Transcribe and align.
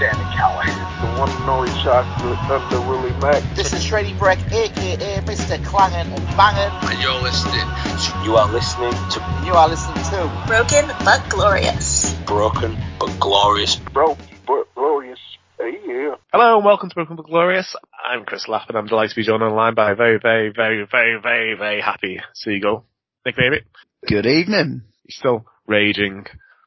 Sami 0.00 0.24
Callihan. 0.32 0.80
The 1.02 1.20
one 1.20 1.28
and 1.28 1.50
only 1.50 1.68
chocolate 1.82 2.38
Thunder 2.48 2.80
Willie 2.88 3.12
Mack. 3.20 3.42
This 3.54 3.74
is 3.74 3.84
Shreddy 3.84 4.18
Breck, 4.18 4.38
aka 4.50 5.20
Mr. 5.28 5.62
Clangin' 5.62 6.06
and 6.10 6.26
Bangin'. 6.38 6.72
And 6.88 7.02
you're 7.02 7.20
listening 7.20 7.68
to. 8.00 8.24
You 8.24 8.36
are 8.36 8.50
listening 8.50 8.92
to. 8.92 9.42
You 9.44 9.52
are 9.52 9.68
listening 9.68 10.02
to. 10.04 10.44
Broken 10.46 10.88
but 11.04 11.22
glorious. 11.28 12.14
Broken 12.24 12.78
but 12.98 13.20
glorious. 13.20 13.76
Broken 13.92 14.24
but 14.46 14.74
glorious. 14.74 15.18
Yeah. 15.58 16.14
Hello 16.32 16.56
and 16.56 16.64
welcome 16.64 16.88
to 16.88 16.94
Broken 16.94 17.16
but 17.16 17.26
Glorious. 17.26 17.76
I'm 18.02 18.24
Chris 18.24 18.48
Lapp 18.48 18.70
and 18.70 18.78
I'm 18.78 18.86
delighted 18.86 19.10
to 19.10 19.16
be 19.16 19.24
joined 19.24 19.42
online 19.42 19.74
by 19.74 19.90
a 19.90 19.94
very, 19.94 20.18
very, 20.18 20.50
very, 20.50 20.86
very, 20.90 21.20
very, 21.20 21.58
very 21.58 21.82
happy 21.82 22.22
Seagull. 22.32 22.86
Nick 23.26 23.36
Baby. 23.36 23.64
Good 24.08 24.24
evening. 24.24 24.80
He's 25.04 25.16
still 25.16 25.44
raging 25.66 26.24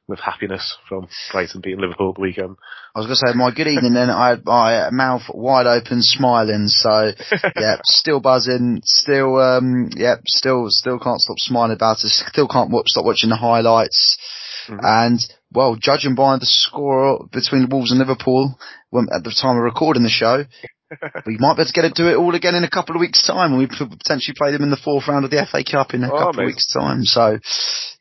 with 0.08 0.20
happiness 0.20 0.76
from 0.90 1.08
Brighton 1.32 1.62
beating 1.62 1.80
Liverpool 1.80 2.10
at 2.10 2.16
the 2.16 2.22
weekend. 2.22 2.58
I 2.94 3.00
was 3.00 3.08
going 3.08 3.16
to 3.16 3.28
say 3.28 3.38
my 3.38 3.52
good 3.52 3.68
evening 3.68 3.94
then 3.94 4.10
I 4.10 4.30
had 4.30 4.46
my 4.46 4.90
mouth 4.92 5.24
wide 5.34 5.66
open 5.66 6.02
smiling 6.02 6.68
so 6.68 7.12
yeah 7.56 7.78
still 7.84 8.20
buzzing 8.20 8.82
still 8.84 9.38
um 9.38 9.90
yeah 9.96 10.16
still 10.28 10.66
still 10.68 11.00
can't 11.00 11.22
stop 11.22 11.38
smiling 11.40 11.72
about 11.72 12.04
it 12.04 12.10
still 12.10 12.48
can't 12.48 12.72
stop 12.88 13.06
watching 13.06 13.30
the 13.30 13.38
highlights 13.38 14.18
mm-hmm. 14.68 14.80
and 14.84 15.20
well 15.52 15.76
judging 15.76 16.16
by 16.16 16.38
the 16.38 16.46
score 16.46 17.26
between 17.32 17.70
Wolves 17.70 17.92
and 17.92 18.00
Liverpool 18.00 18.60
when, 18.90 19.08
at 19.16 19.24
the 19.24 19.32
time 19.32 19.58
of 19.58 19.64
recording 19.64 20.04
the 20.04 20.10
show 20.10 20.44
we 21.26 21.38
might 21.38 21.56
be 21.56 21.62
able 21.62 21.66
to 21.66 21.74
get 21.74 21.82
to 21.82 21.90
do 21.90 22.10
it 22.10 22.16
all 22.16 22.36
again 22.36 22.56
in 22.56 22.64
a 22.64 22.70
couple 22.70 22.96
of 22.96 23.00
weeks' 23.00 23.26
time, 23.26 23.52
and 23.52 23.60
we 23.60 23.68
could 23.68 23.90
potentially 23.90 24.36
play 24.38 24.52
them 24.52 24.64
in 24.64 24.70
the 24.70 24.78
fourth 24.78 25.08
round 25.08 25.26
of 25.26 25.32
the 25.32 25.46
FA 25.50 25.64
Cup 25.64 25.94
in 25.94 26.04
a 26.04 26.12
oh, 26.12 26.18
couple 26.18 26.42
of 26.42 26.46
weeks' 26.46 26.72
time. 26.72 27.04
So, 27.04 27.40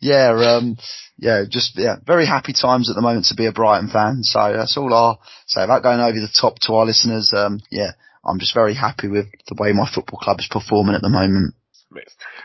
yeah, 0.00 0.32
um, 0.32 0.76
yeah, 1.18 1.44
just 1.48 1.78
yeah, 1.78 1.96
very 2.04 2.26
happy 2.26 2.52
times 2.52 2.90
at 2.90 2.96
the 2.96 3.02
moment 3.02 3.26
to 3.26 3.34
be 3.34 3.46
a 3.46 3.52
Brighton 3.52 3.88
fan. 3.88 4.22
So 4.22 4.52
that's 4.56 4.76
all 4.76 4.92
I'll 4.92 5.20
say 5.46 5.62
about 5.62 5.82
going 5.82 6.00
over 6.00 6.18
the 6.18 6.28
top 6.28 6.56
to 6.62 6.74
our 6.74 6.86
listeners. 6.86 7.32
Um, 7.34 7.60
yeah, 7.70 7.92
I'm 8.24 8.38
just 8.38 8.54
very 8.54 8.74
happy 8.74 9.08
with 9.08 9.26
the 9.48 9.56
way 9.58 9.72
my 9.72 9.88
football 9.92 10.18
club 10.18 10.40
is 10.40 10.48
performing 10.50 10.94
at 10.94 11.02
the 11.02 11.08
moment. 11.08 11.54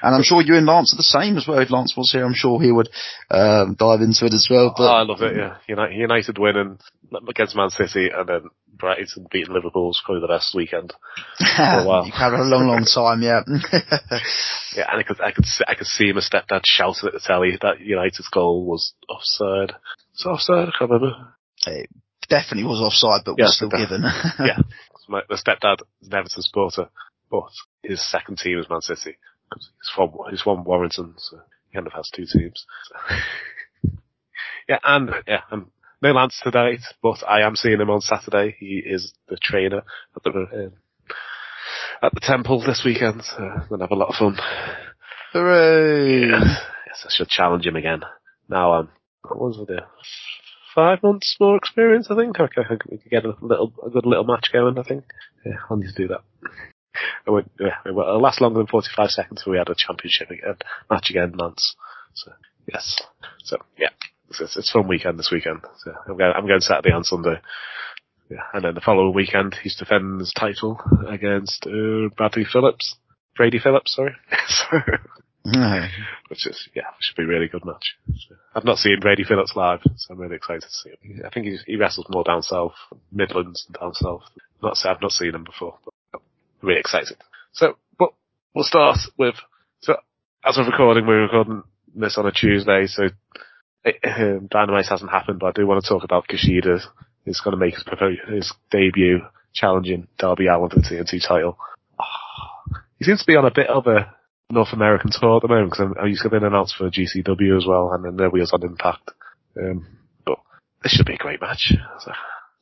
And 0.01 0.13
I'm 0.13 0.23
sure 0.23 0.41
you 0.41 0.55
and 0.55 0.65
Lance 0.65 0.93
are 0.93 0.97
the 0.97 1.03
same 1.03 1.37
as 1.37 1.47
well. 1.47 1.59
If 1.59 1.71
Lance 1.71 1.95
was 1.95 2.11
here, 2.11 2.25
I'm 2.25 2.33
sure 2.33 2.61
he 2.61 2.71
would 2.71 2.89
um, 3.31 3.75
dive 3.79 4.01
into 4.01 4.25
it 4.25 4.33
as 4.33 4.47
well. 4.49 4.73
But 4.75 4.91
oh, 4.91 4.95
I 4.95 5.01
love 5.03 5.21
it. 5.21 5.37
Yeah, 5.37 5.57
United, 5.67 5.95
United 5.95 6.37
winning 6.37 6.77
against 7.27 7.55
Man 7.55 7.69
City 7.69 8.09
and 8.13 8.27
then 8.27 8.41
Brighton 8.77 9.27
beating 9.31 9.53
Liverpool 9.53 9.91
is 9.91 10.01
probably 10.03 10.21
the 10.21 10.27
best 10.33 10.55
weekend 10.55 10.93
for 11.37 11.63
a 11.63 11.83
while. 11.87 12.05
You've 12.05 12.15
had 12.15 12.33
a 12.33 12.43
long, 12.43 12.67
long 12.67 12.85
time, 12.85 13.21
yeah. 13.21 13.41
yeah, 14.75 14.91
and 14.91 14.99
I 14.99 15.03
could, 15.03 15.21
I 15.21 15.31
could, 15.31 15.45
I 15.67 15.75
could 15.75 15.87
see 15.87 16.11
my 16.13 16.21
stepdad 16.21 16.61
shouting 16.65 17.07
at 17.07 17.13
the 17.13 17.21
telly 17.23 17.57
that 17.61 17.79
United's 17.79 18.29
goal 18.31 18.65
was 18.65 18.93
offside. 19.09 19.75
It's 20.13 20.25
offside. 20.25 20.69
I 20.69 20.77
can't 20.77 20.91
remember. 20.91 21.33
It 21.65 21.89
definitely 22.29 22.65
was 22.65 22.81
offside, 22.81 23.25
but 23.25 23.35
yeah, 23.37 23.45
was 23.45 23.55
still 23.55 23.69
given. 23.69 24.03
yeah, 24.39 24.59
my, 25.07 25.21
my 25.29 25.35
stepdad 25.35 25.81
is 26.01 26.07
an 26.07 26.15
Everton 26.15 26.41
supporter, 26.41 26.89
but 27.31 27.49
his 27.83 28.01
second 28.09 28.37
team 28.37 28.59
is 28.59 28.69
Man 28.69 28.81
City. 28.81 29.17
He's 29.53 29.91
from, 29.95 30.11
he's 30.29 30.41
from 30.41 30.63
Warrington, 30.63 31.15
so 31.17 31.39
he 31.69 31.75
kind 31.75 31.87
of 31.87 31.93
has 31.93 32.09
two 32.13 32.25
teams. 32.25 32.65
Yeah, 34.67 34.79
and 34.83 35.11
yeah, 35.25 35.41
I'm 35.49 35.71
no 36.01 36.11
Lance 36.11 36.39
tonight, 36.43 36.81
but 37.01 37.23
I 37.27 37.41
am 37.41 37.55
seeing 37.55 37.79
him 37.79 37.89
on 37.89 38.01
Saturday. 38.01 38.55
He 38.59 38.81
is 38.85 39.13
the 39.27 39.37
trainer 39.41 39.83
at 40.15 40.23
the 40.23 40.29
um, 40.29 40.73
at 42.01 42.13
the 42.13 42.19
temple 42.21 42.63
this 42.65 42.83
weekend. 42.85 43.23
So 43.23 43.37
I'm 43.37 43.67
gonna 43.69 43.83
have 43.83 43.91
a 43.91 43.95
lot 43.95 44.09
of 44.09 44.15
fun. 44.15 44.37
Hooray! 45.33 46.29
Yeah. 46.29 46.57
Yes, 46.87 47.05
I 47.05 47.09
should 47.09 47.29
challenge 47.29 47.65
him 47.65 47.75
again. 47.75 48.01
Now 48.49 48.73
I'm 48.73 48.89
what 49.23 49.39
was 49.39 49.65
it? 49.67 49.83
Five 50.73 51.01
months 51.01 51.35
more 51.39 51.57
experience, 51.57 52.07
I 52.09 52.15
think. 52.15 52.39
I 52.39 52.47
think 52.67 52.85
we 52.85 52.97
could 52.97 53.11
get 53.11 53.25
a 53.25 53.33
little, 53.41 53.73
a 53.85 53.89
good 53.89 54.05
little 54.05 54.25
match 54.25 54.49
going. 54.53 54.77
I 54.77 54.83
think. 54.83 55.05
Yeah, 55.45 55.53
I'll 55.69 55.77
need 55.77 55.93
to 55.93 56.01
do 56.01 56.07
that. 56.09 56.21
It 57.25 57.45
yeah, 57.59 57.77
it 57.85 57.93
won't 57.93 58.21
last 58.21 58.41
longer 58.41 58.59
than 58.59 58.67
45 58.67 59.09
seconds 59.09 59.43
we 59.45 59.57
had 59.57 59.69
a 59.69 59.75
championship 59.77 60.29
again, 60.31 60.57
match 60.89 61.09
again, 61.09 61.33
Lance. 61.37 61.75
So, 62.13 62.31
yes. 62.71 63.01
So, 63.43 63.57
yeah. 63.77 63.89
It's, 64.29 64.57
it's, 64.57 64.71
fun 64.71 64.87
weekend 64.87 65.17
this 65.17 65.31
weekend. 65.31 65.61
So 65.77 65.93
I'm 66.07 66.17
going, 66.17 66.33
I'm 66.35 66.47
going 66.47 66.61
Saturday 66.61 66.93
and 66.93 67.05
Sunday. 67.05 67.41
Yeah, 68.29 68.43
and 68.53 68.65
then 68.65 68.75
the 68.75 68.81
following 68.81 69.13
weekend 69.13 69.55
he's 69.61 69.77
defending 69.77 70.19
his 70.19 70.33
title 70.37 70.79
against 71.07 71.65
uh, 71.65 72.09
Bradley 72.17 72.43
Phillips, 72.43 72.97
Brady 73.37 73.57
Phillips, 73.57 73.95
sorry. 73.95 74.15
no. 75.45 75.87
Which 76.27 76.45
is 76.45 76.67
yeah, 76.75 76.83
should 76.99 77.15
be 77.15 77.23
a 77.23 77.27
really 77.27 77.47
good 77.47 77.63
match. 77.63 77.95
So, 78.17 78.35
I've 78.53 78.65
not 78.65 78.79
seen 78.79 78.99
Brady 78.99 79.23
Phillips 79.23 79.55
live, 79.55 79.79
so 79.95 80.13
I'm 80.13 80.19
really 80.19 80.35
excited 80.35 80.63
to 80.63 80.69
see 80.69 80.89
him. 80.89 81.21
I 81.25 81.29
think 81.29 81.47
he 81.65 81.77
wrestles 81.77 82.07
more 82.09 82.25
down 82.25 82.43
south, 82.43 82.73
Midlands 83.13 83.65
and 83.67 83.77
down 83.79 83.93
south. 83.93 84.23
Not 84.61 84.77
I've 84.83 85.01
not 85.01 85.11
seen 85.11 85.33
him 85.33 85.45
before, 85.45 85.77
but 85.85 85.93
I'm 86.15 86.21
really 86.61 86.81
excited. 86.81 87.17
So, 87.53 87.77
but 87.97 88.09
we'll 88.53 88.65
start 88.65 88.97
with 89.17 89.35
so 89.79 89.95
as 90.43 90.57
we're 90.57 90.69
recording, 90.69 91.05
we're 91.05 91.23
recording 91.23 91.63
this 91.95 92.17
on 92.17 92.25
a 92.25 92.31
Tuesday, 92.31 92.87
so 92.87 93.09
um, 94.03 94.47
Dynamite 94.49 94.87
hasn't 94.87 95.11
happened, 95.11 95.39
but 95.39 95.47
I 95.47 95.51
do 95.51 95.67
want 95.67 95.83
to 95.83 95.89
talk 95.89 96.03
about 96.03 96.27
Kushida. 96.27 96.81
He's 97.25 97.41
going 97.41 97.57
to 97.57 97.65
make 97.65 97.75
his, 97.75 97.83
his 98.27 98.53
debut 98.71 99.19
challenging 99.53 100.07
Darby 100.17 100.47
Allin 100.47 100.69
for 100.69 100.77
the 100.77 100.81
TNT 100.81 101.25
title. 101.25 101.57
He 102.99 103.05
seems 103.05 103.19
to 103.19 103.27
be 103.27 103.35
on 103.35 103.45
a 103.45 103.53
bit 103.53 103.67
of 103.67 103.85
a 103.85 104.11
North 104.49 104.73
American 104.73 105.11
tour 105.11 105.35
at 105.35 105.43
the 105.43 105.47
moment 105.47 105.71
because 105.71 105.93
he's 106.07 106.23
been 106.23 106.43
announced 106.43 106.75
for 106.75 106.89
GCW 106.89 107.55
as 107.55 107.65
well, 107.67 107.91
and 107.93 108.03
then 108.03 108.17
there 108.17 108.31
we 108.31 108.41
on 108.41 108.63
Impact. 108.63 109.11
Um, 109.55 109.85
but 110.25 110.39
this 110.81 110.93
should 110.93 111.05
be 111.05 111.13
a 111.13 111.17
great 111.17 111.39
match. 111.39 111.73
So. 111.99 112.11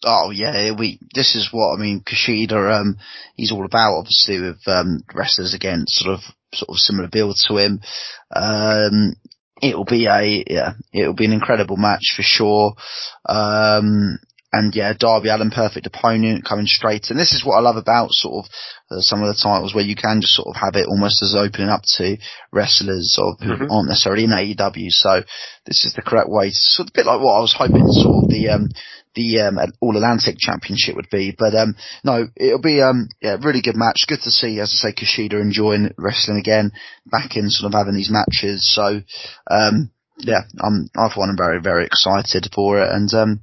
Oh 0.03 0.31
yeah, 0.31 0.72
we. 0.78 1.00
This 1.13 1.36
is 1.36 1.50
what 1.52 1.74
I 1.74 1.81
mean. 1.81 2.02
Kushida, 2.02 2.81
um, 2.81 2.97
he's 3.36 3.52
all 3.52 3.66
about 3.66 3.97
obviously 3.97 4.42
with 4.42 4.59
um, 4.68 5.03
wrestlers 5.13 5.53
against 5.53 5.96
sort 5.96 6.16
of 6.16 6.19
sort 6.53 6.69
of 6.69 6.78
similar 6.78 7.07
build 7.07 7.38
to 7.47 7.57
him. 7.57 7.81
Um, 8.36 9.16
it'll 9.62 9.86
be 9.86 10.06
a 10.08 10.44
yeah, 10.48 10.74
it'll 10.94 11.14
be 11.14 11.26
an 11.26 11.34
incredible 11.34 11.78
match 11.78 12.14
for 12.16 12.24
sure. 12.24 12.76
Um, 13.28 14.20
and 14.56 14.74
yeah, 14.74 14.94
Darby 14.98 15.28
Allin, 15.28 15.52
perfect 15.52 15.86
opponent, 15.86 16.46
coming 16.48 16.66
straight. 16.66 17.10
And 17.10 17.20
this 17.20 17.34
is 17.34 17.44
what 17.44 17.58
I 17.58 17.60
love 17.60 17.76
about 17.76 18.12
sort 18.12 18.46
of 18.46 18.52
uh, 18.90 19.02
some 19.02 19.22
of 19.22 19.28
the 19.28 19.42
titles 19.42 19.76
where 19.76 19.84
you 19.84 19.98
can 19.98 20.22
just 20.22 20.34
sort 20.34 20.48
of 20.48 20.56
have 20.56 20.76
it 20.76 20.88
almost 20.88 21.22
as 21.22 21.36
opening 21.36 21.68
up 21.68 21.82
to 21.98 22.16
wrestlers 22.54 23.20
or 23.22 23.36
who 23.36 23.52
mm-hmm. 23.52 23.72
aren't 23.72 23.90
necessarily 23.90 24.24
in 24.24 24.30
AEW. 24.30 24.92
So 24.92 25.24
this 25.66 25.84
is 25.84 25.94
the 25.94 26.02
correct 26.02 26.30
way. 26.30 26.52
To, 26.52 26.56
sort 26.56 26.88
of 26.88 26.94
a 26.94 26.98
bit 26.98 27.06
like 27.06 27.20
what 27.20 27.36
I 27.36 27.42
was 27.42 27.54
hoping 27.58 27.84
sort 27.92 28.24
of 28.24 28.30
the 28.30 28.48
um, 28.48 28.70
the 29.14 29.42
um, 29.42 29.60
All 29.82 29.98
Atlantic 29.98 30.38
Championship 30.40 30.96
would 30.96 31.10
be. 31.12 31.36
But 31.38 31.54
um, 31.54 31.76
no, 32.06 32.28
it'll 32.38 32.62
be 32.62 32.82
um, 32.82 33.10
yeah, 33.22 33.36
really 33.44 33.62
good 33.62 33.76
match. 33.76 34.06
Good 34.08 34.24
to 34.24 34.32
see, 34.32 34.62
as 34.62 34.72
I 34.72 34.88
say, 34.88 34.96
Kushida 34.96 35.36
enjoying 35.42 35.94
wrestling 35.98 36.38
again, 36.38 36.72
back 37.06 37.36
in 37.36 37.50
sort 37.50 37.74
of 37.74 37.78
having 37.78 37.96
these 37.96 38.12
matches. 38.12 38.64
So 38.74 39.02
um, 39.52 39.92
yeah, 40.20 40.48
I'm 40.64 40.88
I 40.96 41.12
for 41.14 41.28
one 41.28 41.36
very 41.36 41.60
very 41.60 41.86
excited 41.86 42.48
for 42.56 42.80
it, 42.80 42.90
and 42.90 43.14
um, 43.14 43.42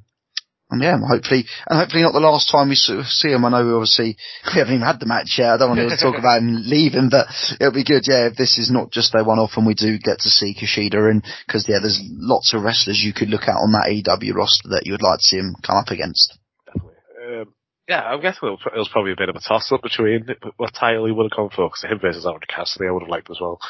and 0.72 0.80
yeah, 0.80 0.96
hopefully, 0.96 1.44
and 1.68 1.78
hopefully 1.78 2.02
not 2.02 2.16
the 2.16 2.24
last 2.24 2.50
time 2.50 2.72
we 2.72 2.74
see 2.74 3.28
him. 3.28 3.44
I 3.44 3.50
know 3.52 3.64
we 3.64 3.76
obviously 3.76 4.16
we 4.48 4.58
haven't 4.58 4.80
even 4.80 4.86
had 4.86 5.00
the 5.00 5.06
match 5.06 5.36
yet. 5.36 5.52
I 5.52 5.56
don't 5.58 5.76
want 5.76 5.84
to 5.84 6.00
talk 6.00 6.16
about 6.16 6.40
him 6.40 6.56
leaving, 6.64 7.12
but 7.12 7.28
it'll 7.60 7.76
be 7.76 7.84
good. 7.84 8.08
Yeah, 8.08 8.32
if 8.32 8.40
this 8.40 8.56
is 8.56 8.72
not 8.72 8.90
just 8.90 9.14
a 9.14 9.22
one-off, 9.22 9.60
and 9.60 9.66
we 9.68 9.74
do 9.74 10.00
get 10.00 10.24
to 10.24 10.32
see 10.32 10.56
Kushida, 10.56 11.12
and 11.12 11.22
because 11.46 11.68
yeah, 11.68 11.78
there's 11.84 12.00
lots 12.08 12.54
of 12.54 12.64
wrestlers 12.64 13.04
you 13.04 13.12
could 13.12 13.28
look 13.28 13.44
at 13.44 13.60
on 13.60 13.76
that 13.76 13.92
AEW 13.92 14.32
roster 14.32 14.72
that 14.72 14.88
you 14.88 14.96
would 14.96 15.04
like 15.04 15.20
to 15.20 15.28
see 15.28 15.36
him 15.36 15.54
come 15.60 15.76
up 15.76 15.92
against. 15.92 16.38
Um, 16.72 17.52
yeah, 17.86 18.00
I'm 18.00 18.22
guessing 18.22 18.48
it 18.48 18.78
was 18.78 18.88
probably 18.90 19.12
a 19.12 19.20
bit 19.20 19.28
of 19.28 19.36
a 19.36 19.44
toss-up 19.44 19.82
between 19.82 20.24
what 20.56 20.72
title 20.72 21.04
he 21.04 21.12
would 21.12 21.28
have 21.28 21.36
gone 21.36 21.50
for, 21.54 21.68
because 21.68 21.84
him 21.84 22.00
versus 22.00 22.24
Orange 22.24 22.48
Cassidy 22.48 22.88
I 22.88 22.92
would 22.92 23.02
have 23.02 23.12
liked 23.12 23.30
as 23.30 23.40
well. 23.40 23.60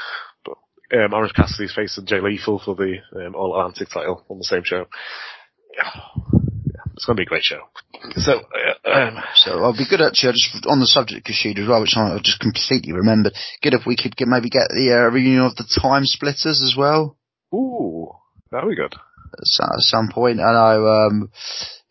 But 0.44 0.55
um, 0.97 1.15
Orange 1.15 1.35
Cassidy's 1.35 1.75
facing 1.75 2.06
Jay 2.06 2.21
Lethal 2.21 2.62
for 2.62 2.76
the 2.76 2.99
um, 3.17 3.35
All 3.35 3.59
Atlantic 3.59 3.88
title 3.91 4.25
on 4.31 4.38
the 4.38 4.44
same 4.44 4.62
show. 4.65 4.87
It's 7.02 7.06
going 7.08 7.16
to 7.16 7.20
be 7.22 7.25
a 7.25 7.34
great 7.34 7.43
show. 7.43 7.62
So, 8.14 8.43
uh, 8.87 8.88
um, 8.88 9.19
so 9.34 9.58
I'll 9.58 9.76
be 9.76 9.90
good 9.90 10.00
actually. 10.00 10.28
I 10.28 10.32
Just 10.38 10.66
on 10.69 10.78
the 10.78 10.87
subject 10.87 11.28
of 11.28 11.34
Kushida 11.34 11.58
as 11.58 11.69
well, 11.69 11.81
which 11.81 11.96
I 11.96 12.16
just 12.22 12.38
completely 12.38 12.93
remembered. 12.93 13.32
Good 13.60 13.75
if 13.75 13.84
we 13.84 13.96
could 13.96 14.14
get, 14.14 14.28
maybe 14.28 14.49
get 14.49 14.69
the 14.70 14.94
uh, 14.94 15.10
reunion 15.10 15.43
of 15.43 15.56
the 15.56 15.66
Time 15.82 16.06
Splitters 16.06 16.62
as 16.62 16.76
well. 16.78 17.19
Ooh, 17.52 18.06
that'd 18.52 18.70
be 18.70 18.76
good. 18.76 18.94
at 18.94 19.82
some 19.82 20.10
point, 20.14 20.38
I 20.38 20.52
know. 20.52 20.87
Um, 20.87 21.31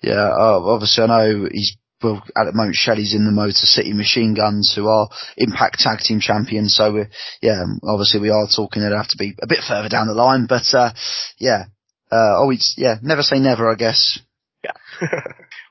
yeah, 0.01 0.31
uh, 0.31 0.63
obviously 0.63 1.03
I 1.03 1.07
know 1.07 1.49
he's 1.51 1.75
well, 2.01 2.23
at 2.37 2.45
the 2.45 2.53
moment, 2.53 2.75
Shelley's 2.75 3.13
in 3.13 3.25
the 3.25 3.33
Motor 3.33 3.67
City 3.67 3.91
Machine 3.91 4.33
Guns, 4.33 4.71
who 4.73 4.87
are 4.87 5.09
Impact 5.35 5.79
Tag 5.79 5.99
Team 5.99 6.21
Champions. 6.21 6.73
So, 6.73 6.93
we, 6.93 7.03
yeah, 7.41 7.65
obviously 7.83 8.21
we 8.21 8.29
are 8.29 8.47
talking 8.47 8.81
it'll 8.81 8.97
have 8.97 9.09
to 9.09 9.17
be 9.19 9.35
a 9.43 9.45
bit 9.47 9.59
further 9.67 9.89
down 9.89 10.07
the 10.07 10.13
line, 10.13 10.45
but, 10.47 10.73
uh, 10.73 10.93
yeah, 11.37 11.65
uh, 12.09 12.39
always, 12.39 12.75
yeah, 12.77 12.95
never 13.03 13.23
say 13.23 13.39
never, 13.39 13.69
I 13.69 13.75
guess. 13.75 14.17
Yeah. 14.63 14.71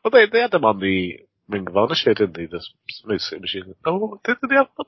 well, 0.05 0.11
they 0.13 0.27
they 0.27 0.41
had 0.41 0.51
them 0.51 0.65
on 0.65 0.81
the 0.81 1.21
Ring 1.49 1.67
of 1.69 1.77
Honor 1.77 1.95
show, 1.95 2.15
didn't 2.15 2.37
they? 2.37 2.47
The 2.47 2.65
Smooth 2.91 3.21
Suit 3.21 3.41
Machine. 3.41 3.75
Oh, 3.87 4.21
did 4.25 4.37
they 4.49 4.55
have 4.57 4.69
them? 4.77 4.87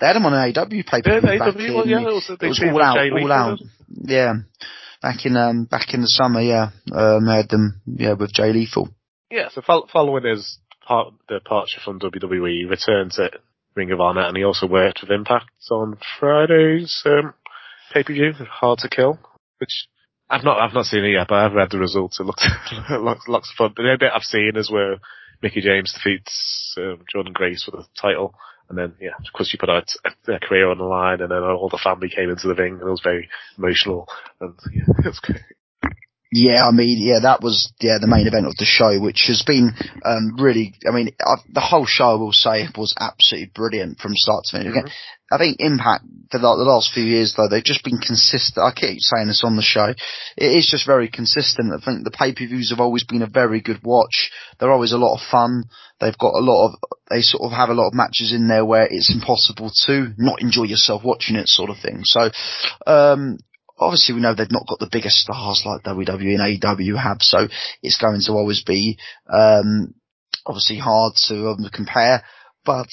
They 0.00 0.06
had 0.06 0.16
them 0.16 0.26
on 0.26 0.34
an 0.34 0.54
AW 0.56 0.66
pay 0.68 1.02
per 1.02 1.20
Yeah, 1.20 1.20
view 1.20 1.28
AW, 1.42 1.48
in, 1.68 1.74
well, 1.74 1.86
yeah, 1.86 2.00
it 2.00 2.04
was- 2.04 2.30
it 2.30 2.42
was 2.46 2.62
all 2.62 2.82
out, 2.82 2.98
all 3.12 3.32
out. 3.32 3.58
Yeah, 3.88 4.34
back 5.02 5.24
in 5.26 5.36
um 5.36 5.64
back 5.64 5.94
in 5.94 6.00
the 6.00 6.06
summer, 6.08 6.40
yeah, 6.40 6.70
um, 6.92 7.28
I 7.28 7.36
had 7.36 7.48
them, 7.48 7.80
yeah, 7.86 8.12
with 8.14 8.32
Jay 8.32 8.52
Lethal. 8.52 8.88
Yeah, 9.30 9.48
so 9.50 9.60
fol- 9.62 9.88
following 9.92 10.24
his 10.24 10.58
part, 10.86 11.14
departure 11.28 11.80
from 11.84 12.00
WWE, 12.00 12.60
he 12.60 12.64
returned 12.64 13.12
to 13.12 13.30
Ring 13.74 13.92
of 13.92 14.00
Honor, 14.00 14.22
and 14.22 14.36
he 14.36 14.44
also 14.44 14.66
worked 14.66 15.00
with 15.02 15.10
Impact 15.10 15.50
on 15.70 15.98
Friday's 16.18 17.02
um, 17.06 17.34
pay 17.92 18.02
per 18.02 18.12
view, 18.12 18.32
Hard 18.32 18.78
to 18.80 18.88
Kill, 18.88 19.18
which 19.58 19.88
I've 20.28 20.44
not 20.44 20.58
I've 20.60 20.74
not 20.74 20.86
seen 20.86 21.04
it 21.04 21.12
yet, 21.12 21.28
but 21.28 21.36
I've 21.36 21.52
read 21.52 21.70
the 21.70 21.78
results. 21.78 22.18
It 22.18 22.24
looks 22.24 22.46
lots, 22.90 23.28
lots 23.28 23.50
of 23.50 23.56
fun. 23.56 23.74
The 23.76 23.82
only 23.82 23.96
bit 23.96 24.12
I've 24.14 24.22
seen 24.22 24.52
is 24.56 24.70
where 24.70 24.96
Mickie 25.42 25.60
James 25.60 25.92
defeats 25.92 26.74
um, 26.78 27.04
Jordynne 27.14 27.32
Grace 27.32 27.64
for 27.64 27.72
the 27.72 27.84
title. 28.00 28.34
And 28.68 28.76
then, 28.76 28.94
yeah, 29.00 29.14
of 29.18 29.32
course, 29.32 29.48
she 29.48 29.58
put 29.58 29.70
out 29.70 29.88
their 30.26 30.40
career 30.40 30.68
on 30.68 30.78
the 30.78 30.84
line, 30.84 31.20
and 31.20 31.30
then 31.30 31.38
all 31.38 31.68
the 31.68 31.78
family 31.82 32.08
came 32.08 32.30
into 32.30 32.48
the 32.48 32.54
ring, 32.54 32.72
and 32.72 32.82
it 32.82 32.90
was 32.90 33.02
very 33.02 33.28
emotional. 33.56 34.08
And 34.40 34.54
yeah, 34.74 34.82
it 34.98 35.06
was 35.06 35.20
great. 35.20 35.42
Yeah, 36.36 36.68
I 36.68 36.70
mean, 36.70 36.98
yeah, 37.00 37.20
that 37.22 37.40
was 37.40 37.72
yeah 37.80 37.96
the 37.98 38.06
main 38.06 38.26
event 38.26 38.44
of 38.44 38.56
the 38.56 38.66
show, 38.66 39.00
which 39.00 39.24
has 39.28 39.42
been 39.42 39.72
um, 40.04 40.36
really. 40.36 40.74
I 40.86 40.92
mean, 40.92 41.08
i 41.18 41.36
the 41.48 41.64
whole 41.64 41.86
show, 41.86 42.12
I 42.12 42.20
will 42.20 42.32
say, 42.32 42.68
was 42.76 42.94
absolutely 43.00 43.50
brilliant 43.54 43.98
from 43.98 44.12
start 44.14 44.44
to 44.44 44.58
finish. 44.58 44.70
Again, 44.70 44.92
I 45.32 45.38
think 45.38 45.56
Impact 45.60 46.04
for 46.30 46.38
the, 46.38 46.44
the 46.44 46.68
last 46.68 46.92
few 46.92 47.04
years, 47.04 47.32
though, 47.34 47.48
they've 47.48 47.64
just 47.64 47.84
been 47.84 47.96
consistent. 47.96 48.60
I 48.62 48.70
keep 48.70 49.00
saying 49.00 49.28
this 49.28 49.44
on 49.44 49.56
the 49.56 49.62
show. 49.62 49.94
It 50.36 50.52
is 50.52 50.68
just 50.70 50.86
very 50.86 51.08
consistent. 51.08 51.72
I 51.72 51.82
think 51.82 52.04
the 52.04 52.10
pay 52.10 52.34
per 52.34 52.46
views 52.46 52.68
have 52.68 52.80
always 52.80 53.04
been 53.04 53.22
a 53.22 53.26
very 53.26 53.62
good 53.62 53.80
watch. 53.82 54.30
They're 54.60 54.72
always 54.72 54.92
a 54.92 54.98
lot 54.98 55.16
of 55.16 55.26
fun. 55.30 55.64
They've 56.00 56.18
got 56.18 56.36
a 56.36 56.44
lot 56.44 56.68
of. 56.68 56.72
They 57.08 57.22
sort 57.22 57.48
of 57.48 57.56
have 57.56 57.70
a 57.70 57.74
lot 57.74 57.88
of 57.88 57.94
matches 57.94 58.32
in 58.36 58.48
there 58.48 58.64
where 58.64 58.86
it's 58.90 59.08
impossible 59.08 59.72
to 59.86 60.12
not 60.18 60.42
enjoy 60.42 60.64
yourself 60.64 61.02
watching 61.02 61.36
it, 61.36 61.48
sort 61.48 61.70
of 61.70 61.78
thing. 61.80 62.02
So. 62.04 62.28
um 62.86 63.38
obviously 63.78 64.14
we 64.14 64.20
know 64.20 64.34
they've 64.34 64.50
not 64.50 64.66
got 64.68 64.78
the 64.78 64.88
biggest 64.90 65.16
stars 65.16 65.62
like 65.64 65.82
WWE 65.82 66.38
and 66.38 66.60
AEW 66.62 67.00
have, 67.00 67.18
so 67.20 67.48
it's 67.82 68.00
going 68.00 68.20
to 68.22 68.32
always 68.32 68.62
be 68.62 68.98
um, 69.32 69.94
obviously 70.46 70.78
hard 70.78 71.14
to 71.28 71.48
um, 71.48 71.68
compare, 71.72 72.22
but 72.64 72.88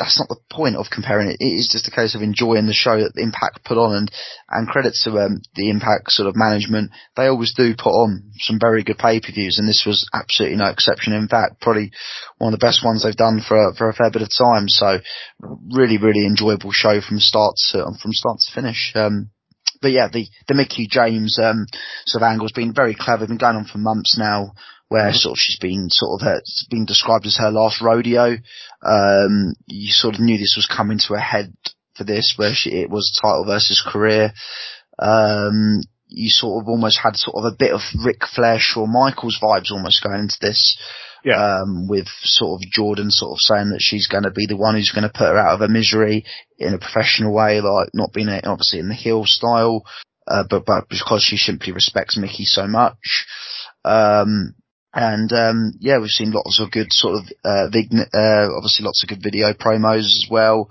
that's 0.00 0.18
not 0.18 0.28
the 0.28 0.40
point 0.50 0.76
of 0.76 0.86
comparing 0.90 1.28
it. 1.28 1.36
It 1.40 1.52
is 1.60 1.68
just 1.70 1.86
a 1.86 1.90
case 1.90 2.14
of 2.14 2.22
enjoying 2.22 2.66
the 2.66 2.72
show 2.72 2.96
that 2.96 3.12
Impact 3.16 3.62
put 3.64 3.76
on, 3.76 3.94
and 3.94 4.10
and 4.48 4.66
credit 4.66 4.94
to 5.04 5.10
um, 5.18 5.42
the 5.54 5.68
Impact 5.68 6.10
sort 6.10 6.26
of 6.26 6.34
management. 6.34 6.90
They 7.16 7.26
always 7.26 7.52
do 7.54 7.74
put 7.76 7.92
on 7.92 8.32
some 8.38 8.58
very 8.58 8.82
good 8.82 8.96
pay 8.96 9.20
per 9.20 9.30
views, 9.30 9.58
and 9.58 9.68
this 9.68 9.84
was 9.86 10.08
absolutely 10.14 10.56
no 10.56 10.70
exception. 10.70 11.12
In 11.12 11.28
fact, 11.28 11.60
probably 11.60 11.92
one 12.38 12.52
of 12.54 12.58
the 12.58 12.64
best 12.64 12.82
ones 12.82 13.04
they've 13.04 13.14
done 13.14 13.42
for 13.46 13.74
for 13.74 13.90
a 13.90 13.94
fair 13.94 14.10
bit 14.10 14.22
of 14.22 14.30
time. 14.32 14.68
So, 14.68 15.00
really, 15.70 15.98
really 15.98 16.24
enjoyable 16.24 16.72
show 16.72 17.00
from 17.02 17.20
start 17.20 17.54
to 17.72 17.84
from 18.00 18.12
start 18.12 18.38
to 18.40 18.54
finish. 18.54 18.92
Um, 18.94 19.30
but 19.80 19.92
yeah, 19.92 20.08
the 20.12 20.26
the 20.48 20.54
Mickie 20.54 20.86
James 20.90 21.38
um, 21.38 21.66
sort 22.06 22.22
of 22.22 22.28
angle's 22.28 22.52
been 22.52 22.72
very 22.74 22.94
clever. 22.98 23.26
Been 23.26 23.38
going 23.38 23.56
on 23.56 23.64
for 23.64 23.78
months 23.78 24.16
now, 24.18 24.52
where 24.88 25.08
Mm-hmm. 25.08 25.16
sort 25.16 25.32
of 25.32 25.38
she's 25.38 25.58
been 25.58 25.88
sort 25.90 26.20
of 26.20 26.28
it's 26.28 26.66
been 26.70 26.84
described 26.84 27.26
as 27.26 27.36
her 27.38 27.50
last 27.50 27.80
rodeo. 27.80 28.36
Um, 28.82 29.54
you 29.66 29.92
sort 29.92 30.14
of 30.14 30.20
knew 30.20 30.36
this 30.38 30.54
was 30.56 30.66
coming 30.66 30.98
to 31.06 31.14
a 31.14 31.20
head 31.20 31.54
for 31.96 32.04
this, 32.04 32.34
where 32.36 32.52
she, 32.54 32.70
it 32.70 32.90
was 32.90 33.16
title 33.20 33.44
versus 33.44 33.82
career. 33.86 34.32
Um, 34.98 35.82
you 36.08 36.28
sort 36.28 36.62
of 36.62 36.68
almost 36.68 36.98
had 37.02 37.16
sort 37.16 37.36
of 37.36 37.44
a 37.52 37.56
bit 37.56 37.72
of 37.72 37.80
Ric 38.04 38.22
Flair, 38.34 38.58
Shawn 38.58 38.92
Michaels 38.92 39.38
vibes 39.40 39.70
almost 39.70 40.02
going 40.02 40.20
into 40.20 40.38
this. 40.40 40.76
Yeah. 41.24 41.60
Um, 41.62 41.86
with 41.88 42.06
sort 42.22 42.60
of 42.62 42.68
Jordynne 42.70 43.10
sort 43.10 43.32
of 43.32 43.40
saying 43.40 43.70
that 43.70 43.80
she's 43.82 44.06
going 44.06 44.24
to 44.24 44.30
be 44.30 44.46
the 44.46 44.56
one 44.56 44.74
who's 44.74 44.92
going 44.92 45.04
to 45.04 45.12
put 45.12 45.28
her 45.28 45.38
out 45.38 45.54
of 45.54 45.60
her 45.60 45.68
misery 45.68 46.24
in 46.58 46.74
a 46.74 46.78
professional 46.78 47.34
way, 47.34 47.60
like 47.60 47.90
not 47.94 48.12
being 48.12 48.28
a, 48.28 48.40
obviously 48.44 48.78
in 48.78 48.88
the 48.88 48.94
heel 48.94 49.24
style, 49.26 49.84
uh, 50.26 50.44
but, 50.48 50.64
but 50.64 50.88
because 50.88 51.22
she 51.22 51.36
simply 51.36 51.72
respects 51.72 52.16
Mickie 52.16 52.44
so 52.44 52.66
much. 52.66 53.26
Um, 53.84 54.54
and, 54.92 55.32
um, 55.32 55.72
yeah, 55.78 55.98
we've 55.98 56.08
seen 56.08 56.32
lots 56.32 56.58
of 56.60 56.72
good 56.72 56.92
sort 56.92 57.14
of, 57.20 57.24
uh, 57.44 57.68
vign- 57.70 58.08
uh, 58.12 58.48
obviously 58.56 58.84
lots 58.84 59.02
of 59.02 59.08
good 59.08 59.22
video 59.22 59.52
promos 59.52 60.00
as 60.00 60.26
well. 60.28 60.68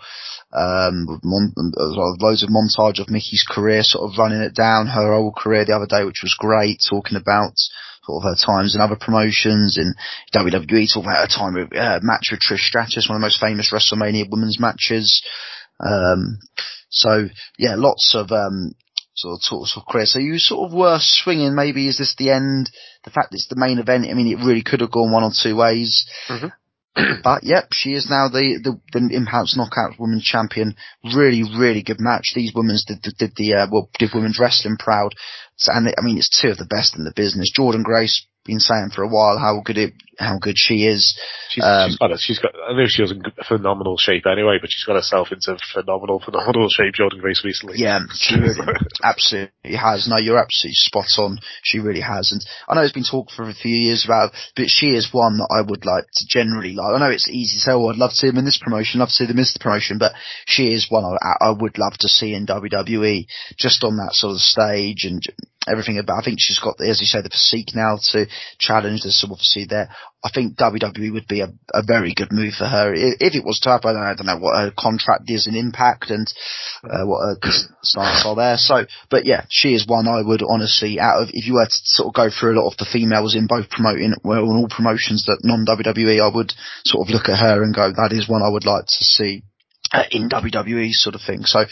Um, 0.52 1.20
mon- 1.24 1.54
well, 1.56 2.18
loads 2.20 2.44
of 2.44 2.50
montage 2.50 3.00
of 3.00 3.10
Mickie's 3.10 3.46
career, 3.48 3.84
sort 3.84 4.12
of 4.12 4.18
running 4.18 4.42
it 4.42 4.56
down, 4.56 4.88
her 4.88 5.14
whole 5.14 5.32
career 5.32 5.64
the 5.64 5.76
other 5.76 5.86
day, 5.86 6.04
which 6.04 6.22
was 6.22 6.36
great, 6.38 6.82
talking 6.90 7.18
about 7.18 7.54
of 8.18 8.24
her 8.24 8.36
times 8.36 8.76
in 8.76 8.82
other 8.82 8.96
promotions 8.96 9.78
in 9.78 9.94
WWE, 10.34 10.88
talking 10.94 11.10
about 11.10 11.30
her 11.30 11.38
time 11.38 11.54
with, 11.54 11.76
uh, 11.76 12.00
match 12.02 12.30
with 12.32 12.42
Trish 12.42 12.68
Stratus, 12.68 13.08
one 13.08 13.16
of 13.16 13.22
the 13.22 13.26
most 13.26 13.40
famous 13.40 13.72
WrestleMania 13.72 14.30
women's 14.30 14.60
matches. 14.60 15.24
Um, 15.80 16.40
so 16.90 17.28
yeah, 17.58 17.76
lots 17.76 18.16
of, 18.16 18.32
um, 18.32 18.74
sort 19.16 19.38
of 19.38 19.42
talks 19.50 19.76
of 19.76 19.86
career. 19.86 20.06
So 20.06 20.20
you 20.20 20.40
sort 20.40 20.70
of 20.70 20.76
were 20.78 20.98
swinging, 21.02 21.54
maybe 21.56 21.88
is 21.88 21.98
this 21.98 22.16
the 22.18 22.32
end? 22.32 22.70
The 23.04 23.10
fact 23.12 23.34
it's 23.34 23.48
the 23.48 23.56
main 23.60 23.80
event, 23.80 24.08
I 24.10 24.14
mean, 24.14 24.28
it 24.28 24.44
really 24.44 24.64
could 24.64 24.82
have 24.82 24.92
gone 24.92 25.12
one 25.12 25.24
or 25.24 25.32
two 25.32 25.56
ways. 25.56 26.06
Mhm. 26.28 26.52
but 27.24 27.44
yep, 27.44 27.70
she 27.72 27.94
is 27.94 28.10
now 28.10 28.28
the, 28.30 28.60
the, 28.64 28.80
the 28.92 29.16
Impact 29.16 29.56
Knockout 29.56 30.00
Women's 30.00 30.24
Champion. 30.24 30.76
Really, 31.04 31.44
really 31.44 31.84
good 31.84 32.00
match. 32.00 32.32
These 32.36 32.54
women's 32.54 32.86
did, 32.86 33.02
did, 33.02 33.18
did 33.18 33.34
the, 33.36 33.54
uh, 33.54 33.68
well, 33.72 33.90
did 33.98 34.14
women's 34.14 34.40
wrestling 34.40 34.78
proud. 34.78 35.16
So, 35.56 35.72
and 35.74 35.88
I 35.88 36.02
mean, 36.02 36.18
it's 36.18 36.42
two 36.42 36.50
of 36.50 36.58
the 36.58 36.66
best 36.66 36.96
in 36.98 37.04
the 37.04 37.14
business. 37.16 37.52
Jordynne 37.58 37.84
Grace, 37.84 38.26
been 38.46 38.60
saying 38.60 38.90
for 38.96 39.04
a 39.04 39.08
while 39.08 39.38
how 39.38 39.62
good 39.64 39.78
it, 39.78 39.94
how 40.18 40.38
good 40.40 40.56
she 40.58 40.86
is. 40.86 41.18
She's, 41.50 41.64
Um, 41.64 41.90
she's 41.90 41.98
got, 41.98 42.12
a, 42.12 42.18
she's 42.18 42.40
got. 42.40 42.52
I 42.68 42.74
know 42.74 42.86
she 42.88 43.02
was 43.02 43.12
in 43.12 43.22
g- 43.24 43.32
phenomenal 43.48 43.98
shape 43.98 44.26
anyway, 44.26 44.58
but 44.60 44.70
she's 44.72 44.84
got 44.86 44.96
herself 44.96 45.32
into 45.32 45.58
phenomenal, 45.74 46.20
phenomenal 46.24 46.68
shape. 46.70 46.94
Jordynne 47.00 47.22
Grace 47.22 47.44
recently. 47.44 47.80
Yeah, 47.80 48.00
she 48.14 48.36
really 48.36 48.60
absolutely 49.04 49.76
has. 49.76 50.08
No, 50.08 50.18
you're 50.18 50.40
absolutely 50.40 50.76
spot 50.76 51.08
on. 51.18 51.40
She 51.64 51.80
really 51.80 52.02
has. 52.02 52.32
And 52.32 52.42
I 52.68 52.76
know 52.76 52.82
it's 52.82 52.94
been 52.94 53.04
talked 53.10 53.32
for 53.32 53.48
a 53.50 53.54
few 53.54 53.76
years 53.76 54.04
about, 54.06 54.32
but 54.56 54.66
she 54.68 54.96
is 54.96 55.10
one 55.14 55.38
that 55.38 55.50
I 55.56 55.62
would 55.62 55.86
like 55.86 56.06
to 56.16 56.26
generally 56.28 56.74
like. 56.74 56.96
I 56.96 57.00
know 57.00 57.12
it's 57.12 57.30
easy 57.30 57.58
to 57.58 57.62
say, 57.62 57.72
oh, 57.72 57.88
I'd 57.88 57.98
love 57.98 58.12
to 58.12 58.16
see 58.16 58.28
them 58.28 58.38
in 58.38 58.46
this 58.46 58.60
promotion, 58.62 59.00
love 59.00 59.10
to 59.10 59.14
see 59.16 59.26
them 59.26 59.38
in 59.38 59.44
this 59.44 59.58
promotion, 59.60 59.98
but 60.00 60.14
she 60.46 60.74
is 60.74 60.88
one 60.90 61.04
I, 61.06 61.46
I 61.48 61.52
would 61.52 61.78
love 61.78 61.94
to 62.00 62.10
see 62.10 62.34
in 62.34 62.46
WWE 62.46 63.26
just 63.58 63.84
on 63.84 63.98
that 63.98 64.14
sort 64.14 64.32
of 64.34 64.40
stage 64.40 65.06
and 65.06 65.22
everything 65.68 66.00
about. 66.00 66.20
I 66.20 66.24
think 66.24 66.40
she's 66.40 66.60
got, 66.60 66.80
as 66.82 67.02
you 67.02 67.08
say, 67.08 67.22
the 67.22 67.30
physique 67.30 67.76
now 67.76 67.98
to 68.12 68.28
challenge. 68.58 69.04
There's 69.04 69.20
some 69.20 69.32
obviously 69.32 69.66
there. 69.66 69.90
I 70.24 70.30
think 70.34 70.58
WWE 70.58 71.14
would 71.14 71.28
be 71.28 71.42
a, 71.42 71.48
a 71.74 71.82
very 71.82 72.14
good 72.14 72.32
move 72.32 72.54
for 72.54 72.66
her 72.66 72.94
if 72.94 73.36
it 73.36 73.46
was 73.46 73.60
to. 73.62 73.70
I 73.70 73.80
don't, 73.80 73.96
know, 73.96 74.02
I 74.02 74.16
don't 74.16 74.26
know 74.26 74.38
what 74.38 74.60
her 74.60 74.74
contract 74.78 75.24
is 75.28 75.48
in 75.48 75.56
Impact 75.56 76.10
and 76.10 76.28
uh, 76.84 77.06
what 77.06 77.24
her 77.24 77.52
stance 77.84 78.26
are 78.26 78.36
there. 78.36 78.58
So, 78.58 78.86
but 79.10 79.26
yeah, 79.26 79.46
she 79.50 79.74
is 79.74 79.88
one 79.88 80.08
I 80.08 80.22
would 80.22 80.44
honestly 80.48 81.00
out 81.00 81.24
of 81.24 81.30
if 81.32 81.48
you 81.48 81.54
were 81.54 81.66
to 81.66 81.82
sort 81.84 82.08
of 82.08 82.14
go 82.14 82.30
through 82.30 82.54
a 82.54 82.60
lot 82.60 82.72
of 82.72 82.78
the 82.78 82.90
females 82.92 83.36
in 83.36 83.48
both 83.48 83.70
promoting 83.70 84.14
well 84.24 84.44
in 84.44 84.58
all 84.58 84.68
promotions 84.70 85.26
that 85.26 85.40
non 85.44 85.66
WWE, 85.66 86.22
I 86.22 86.36
would 86.36 86.54
sort 86.84 87.08
of 87.08 87.14
look 87.14 87.30
at 87.30 87.40
her 87.40 87.64
and 87.64 87.74
go, 87.74 87.90
that 87.92 88.12
is 88.12 88.28
one 88.28 88.44
I 88.44 88.50
would 88.50 88.66
like 88.66 88.86
to 88.86 89.04
see 89.04 89.44
uh, 89.92 90.04
in 90.12 90.30
WWE 90.30 90.92
sort 90.92 91.16
of 91.16 91.22
thing. 91.22 91.44
So, 91.44 91.66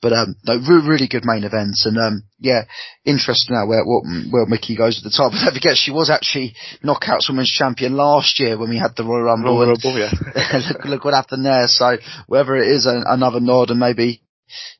but 0.00 0.12
um, 0.12 0.36
no, 0.44 0.56
re- 0.56 0.88
really 0.88 1.08
good 1.08 1.24
main 1.24 1.44
events, 1.44 1.86
and 1.86 1.98
um, 1.98 2.24
yeah, 2.38 2.64
interesting 3.04 3.54
now 3.54 3.66
where 3.66 3.84
what 3.84 4.04
where 4.30 4.46
Mickie 4.46 4.76
goes 4.76 4.98
at 4.98 5.04
the 5.04 5.10
top. 5.10 5.32
But 5.32 5.38
don't 5.44 5.54
forget, 5.54 5.76
she 5.76 5.90
was 5.90 6.10
actually 6.10 6.54
Knockouts 6.84 7.28
Women's 7.28 7.50
Champion 7.50 7.96
last 7.96 8.38
year 8.40 8.58
when 8.58 8.70
we 8.70 8.78
had 8.78 8.96
the 8.96 9.04
Royal 9.04 9.22
Rumble. 9.22 9.56
Royal 9.56 9.74
Rumble, 9.74 9.98
yeah. 9.98 10.12
look, 10.68 10.84
look 10.84 11.04
what 11.04 11.14
happened 11.14 11.44
there. 11.44 11.66
So 11.66 11.96
whether 12.26 12.56
it 12.56 12.68
is 12.68 12.86
another 12.86 13.40
nod 13.40 13.70
and 13.70 13.80
maybe. 13.80 14.20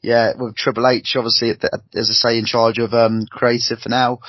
Yeah, 0.02 0.34
with 0.38 0.54
Triple 0.54 0.86
H, 0.86 1.16
obviously, 1.16 1.50
as 1.50 2.10
I 2.10 2.12
say, 2.12 2.38
in 2.38 2.44
charge 2.44 2.78
of 2.78 2.92
um, 2.92 3.26
creative 3.28 3.80
for 3.80 3.88
now. 3.88 4.20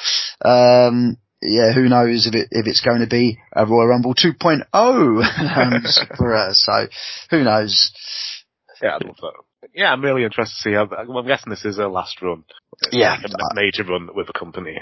Um, 0.44 1.18
yeah, 1.42 1.74
who 1.74 1.88
knows 1.90 2.28
if 2.28 2.34
it 2.34 2.48
if 2.52 2.68
it's 2.68 2.82
going 2.82 3.02
to 3.02 3.08
be 3.08 3.38
a 3.54 3.66
Royal 3.66 3.88
Rumble 3.88 4.16
2.0 4.16 4.64
um, 4.74 5.84
for 6.18 6.32
her. 6.32 6.50
So 6.54 6.88
who 7.30 7.44
knows? 7.44 7.92
Yeah, 8.82 8.96
I'd 8.96 9.06
love 9.06 9.18
that. 9.22 9.70
Yeah, 9.74 9.92
I'm 9.92 10.04
really 10.04 10.24
interested 10.24 10.56
to 10.56 10.62
see 10.62 10.74
how. 10.74 10.88
I'm 10.96 11.28
guessing 11.28 11.50
this 11.50 11.66
is 11.66 11.78
her 11.78 11.88
last 11.88 12.22
run. 12.22 12.44
Yeah. 12.92 13.16
like 13.16 13.26
a 13.26 13.30
ma- 13.32 13.62
major 13.62 13.84
run 13.84 14.10
with 14.14 14.28
the 14.28 14.34
company. 14.34 14.78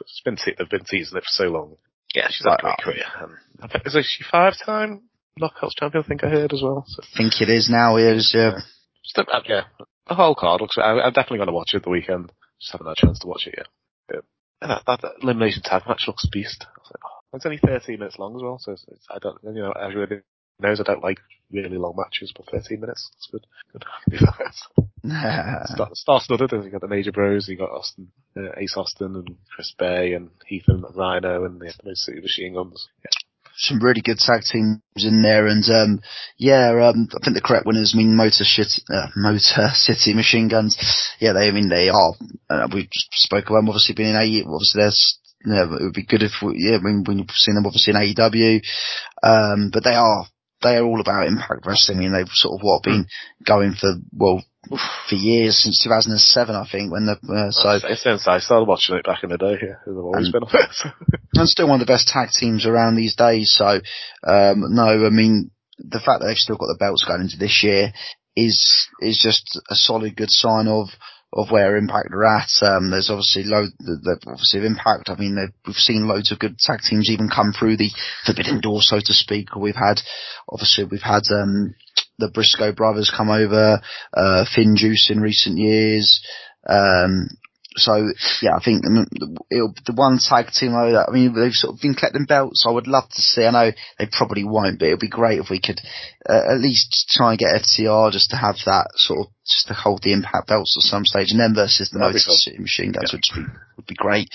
It's 0.00 0.22
been 0.24 0.36
te- 0.36 0.54
they've 0.58 0.68
been 0.68 0.84
teasing 0.84 1.16
it 1.18 1.22
for 1.24 1.28
so 1.28 1.44
long. 1.44 1.76
Yeah, 2.14 2.28
she's 2.30 2.44
had 2.44 2.60
a 2.60 2.62
great 2.62 2.78
career. 2.78 3.04
And 3.20 3.32
I 3.60 3.68
think, 3.68 3.86
is 3.86 3.96
she 4.06 4.24
five 4.30 4.54
time 4.64 5.02
knockouts 5.40 5.74
champion? 5.78 6.04
I 6.04 6.08
think 6.08 6.24
I 6.24 6.28
heard 6.28 6.52
as 6.52 6.62
well. 6.62 6.84
So 6.86 7.02
I 7.02 7.16
think 7.16 7.40
it 7.40 7.48
is 7.48 7.68
now. 7.70 7.96
It 7.96 8.16
is. 8.16 8.32
Yeah. 8.34 8.60
just, 9.02 9.18
uh, 9.18 9.40
yeah, 9.46 9.64
the 10.08 10.14
whole 10.14 10.34
card 10.34 10.60
looks. 10.60 10.76
I, 10.78 10.82
I'm 11.00 11.12
definitely 11.12 11.38
going 11.38 11.48
to 11.48 11.54
watch 11.54 11.74
it 11.74 11.82
the 11.82 11.90
weekend. 11.90 12.32
Just 12.60 12.72
haven't 12.72 12.86
had 12.86 12.96
a 12.98 13.06
chance 13.06 13.18
to 13.20 13.26
watch 13.26 13.46
it 13.46 13.54
yet. 13.56 13.66
Yeah. 14.12 14.20
And 14.60 14.70
that, 14.70 14.82
that, 14.86 15.00
that 15.02 15.12
elimination 15.22 15.62
tag 15.62 15.82
match 15.88 16.04
looks 16.06 16.26
beast. 16.30 16.64
I 16.66 16.78
was 16.78 16.90
like, 16.92 17.02
oh, 17.04 17.36
it's 17.36 17.46
only 17.46 17.58
13 17.58 17.98
minutes 17.98 18.18
long 18.18 18.36
as 18.36 18.42
well, 18.42 18.58
so 18.60 18.72
it's, 18.72 18.84
it's, 18.88 19.06
I 19.10 19.18
don't, 19.18 19.38
you 19.42 19.62
know, 19.62 19.72
I 19.72 19.86
really 19.88 20.20
knows 20.60 20.80
I 20.80 20.84
don't 20.84 21.02
like 21.02 21.18
really 21.50 21.78
long 21.78 21.94
matches, 21.96 22.32
but 22.34 22.46
13 22.50 22.80
minutes, 22.80 23.10
that's 23.12 23.28
good. 23.30 23.46
Good. 23.72 23.84
Star, 25.66 25.90
star 25.92 26.20
studded, 26.20 26.50
you 26.52 26.70
got 26.70 26.80
the 26.80 26.88
Major 26.88 27.12
Bros, 27.12 27.46
you 27.46 27.58
got 27.58 27.70
Austin, 27.70 28.08
uh, 28.38 28.52
Ace 28.56 28.74
Austin 28.74 29.16
and 29.16 29.36
Chris 29.54 29.74
Bey 29.78 30.14
and 30.14 30.30
Heath 30.46 30.64
and 30.66 30.82
Rhyno 30.82 31.44
and 31.44 31.60
the 31.60 31.74
Motor 31.84 31.94
City 31.94 32.20
Machine 32.22 32.54
Guns. 32.54 32.88
Yeah. 33.04 33.10
some 33.58 33.84
really 33.84 34.00
good 34.00 34.16
tag 34.16 34.40
teams 34.50 34.80
in 34.96 35.22
there, 35.22 35.46
and 35.46 35.62
um, 35.68 36.00
yeah, 36.38 36.70
um, 36.88 37.08
I 37.14 37.22
think 37.22 37.36
the 37.36 37.42
correct 37.44 37.66
winners 37.66 37.92
I 37.94 37.98
mean 37.98 38.16
Motor 38.16 38.44
Shit, 38.44 38.80
uh, 38.88 39.08
Motor 39.14 39.68
City 39.74 40.14
Machine 40.14 40.48
Guns. 40.48 40.74
Yeah, 41.20 41.34
they 41.34 41.48
I 41.48 41.50
mean 41.50 41.68
they 41.68 41.90
are. 41.90 42.14
Uh, 42.48 42.68
we 42.72 42.88
spoke 43.12 43.44
about 43.44 43.56
them 43.56 43.68
obviously 43.68 43.94
being 43.94 44.14
in 44.14 44.16
AE. 44.16 44.44
Obviously, 44.46 44.80
there's 44.80 45.18
yeah, 45.44 45.64
it 45.64 45.82
would 45.82 45.92
be 45.92 46.06
good 46.06 46.22
if 46.22 46.32
we, 46.42 46.54
yeah, 46.56 46.78
when 46.80 47.04
we've 47.06 47.28
seen 47.34 47.56
them 47.56 47.66
obviously 47.66 47.92
in 47.92 48.00
AEW, 48.00 48.62
um, 49.22 49.70
but 49.70 49.84
they 49.84 49.94
are 49.94 50.24
they 50.64 50.76
are 50.76 50.84
all 50.84 51.00
about 51.00 51.26
Impact 51.26 51.64
Wrestling. 51.64 51.98
Mean, 51.98 52.12
they've 52.12 52.28
sort 52.32 52.58
of 52.58 52.64
what 52.64 52.82
been 52.82 53.06
going 53.46 53.74
for 53.74 53.94
well 54.12 54.42
for 55.08 55.14
years 55.14 55.62
since 55.62 55.82
2007, 55.84 56.54
I 56.54 56.66
think. 56.70 56.90
When 56.90 57.06
the 57.06 57.12
uh, 57.12 57.50
so 57.50 57.78
since 57.94 58.26
I 58.26 58.38
started 58.38 58.66
watching 58.66 58.96
it 58.96 59.04
back 59.04 59.22
in 59.22 59.30
the 59.30 59.38
day, 59.38 59.58
yeah, 59.60 59.76
they've 59.86 59.96
always 59.96 60.30
been 60.32 60.42
on 60.42 60.50
it. 60.52 61.20
and 61.34 61.48
still 61.48 61.68
one 61.68 61.80
of 61.80 61.86
the 61.86 61.92
best 61.92 62.08
tag 62.08 62.30
teams 62.30 62.66
around 62.66 62.96
these 62.96 63.14
days. 63.14 63.54
So 63.56 63.80
um, 64.26 64.74
no, 64.74 65.06
I 65.06 65.10
mean 65.10 65.50
the 65.78 66.00
fact 66.00 66.20
that 66.20 66.26
they've 66.26 66.36
still 66.36 66.56
got 66.56 66.66
the 66.66 66.78
belts 66.78 67.04
going 67.04 67.20
into 67.20 67.36
this 67.36 67.62
year 67.62 67.92
is 68.36 68.88
is 69.00 69.20
just 69.22 69.60
a 69.70 69.74
solid 69.74 70.16
good 70.16 70.30
sign 70.30 70.66
of 70.66 70.88
of 71.34 71.50
where 71.50 71.76
Impact 71.76 72.12
are 72.12 72.24
at. 72.24 72.48
Um, 72.62 72.90
there's 72.90 73.10
obviously 73.10 73.42
load, 73.44 73.70
the, 73.78 73.98
the, 74.02 74.30
obviously 74.30 74.64
Impact. 74.64 75.10
I 75.10 75.16
mean, 75.16 75.36
we've 75.66 75.76
seen 75.76 76.06
loads 76.06 76.30
of 76.30 76.38
good 76.38 76.58
tag 76.58 76.80
teams 76.88 77.10
even 77.10 77.28
come 77.28 77.52
through 77.52 77.76
the 77.76 77.90
forbidden 78.24 78.60
door, 78.60 78.80
so 78.80 78.98
to 78.98 79.12
speak. 79.12 79.56
We've 79.56 79.74
had, 79.74 80.00
obviously, 80.48 80.84
we've 80.84 81.02
had 81.02 81.22
um, 81.30 81.74
the 82.18 82.30
Briscoe 82.32 82.72
brothers 82.72 83.12
come 83.14 83.30
over, 83.30 83.80
uh, 84.16 84.44
FinJuice 84.56 85.10
in 85.10 85.20
recent 85.20 85.58
years. 85.58 86.24
Um, 86.68 87.28
so 87.76 88.08
yeah, 88.40 88.56
I 88.56 88.62
think 88.62 88.84
it'll, 89.50 89.74
the 89.84 89.94
one 89.94 90.18
tag 90.18 90.52
team 90.52 90.72
though 90.72 91.04
I 91.06 91.10
mean 91.10 91.34
they've 91.34 91.52
sort 91.52 91.74
of 91.74 91.80
been 91.80 91.94
collecting 91.94 92.24
belts. 92.24 92.64
I 92.66 92.70
would 92.70 92.86
love 92.86 93.08
to 93.08 93.22
see. 93.22 93.44
I 93.44 93.50
know 93.50 93.72
they 93.98 94.06
probably 94.06 94.44
won't, 94.44 94.78
but 94.78 94.86
it'd 94.86 95.00
be 95.00 95.08
great 95.08 95.40
if 95.40 95.50
we 95.50 95.60
could 95.60 95.80
uh, 96.28 96.54
at 96.54 96.60
least 96.60 97.10
try 97.10 97.30
and 97.30 97.38
get 97.38 97.54
FTR 97.54 98.12
just 98.12 98.30
to 98.30 98.36
have 98.36 98.56
that 98.66 98.86
sort 98.94 99.20
of 99.20 99.26
just 99.44 99.68
to 99.68 99.74
hold 99.74 100.02
the 100.02 100.12
Impact 100.12 100.48
belts 100.48 100.76
at 100.78 100.88
some 100.88 101.04
stage, 101.04 101.30
and 101.30 101.40
then 101.40 101.54
versus 101.54 101.90
the 101.90 101.98
Motor 101.98 102.18
City 102.18 102.58
Machine 102.58 102.92
Guns 102.92 103.12
yeah. 103.12 103.18
would 103.18 103.46
be 103.46 103.52
would 103.76 103.86
be 103.86 103.94
great. 103.94 104.28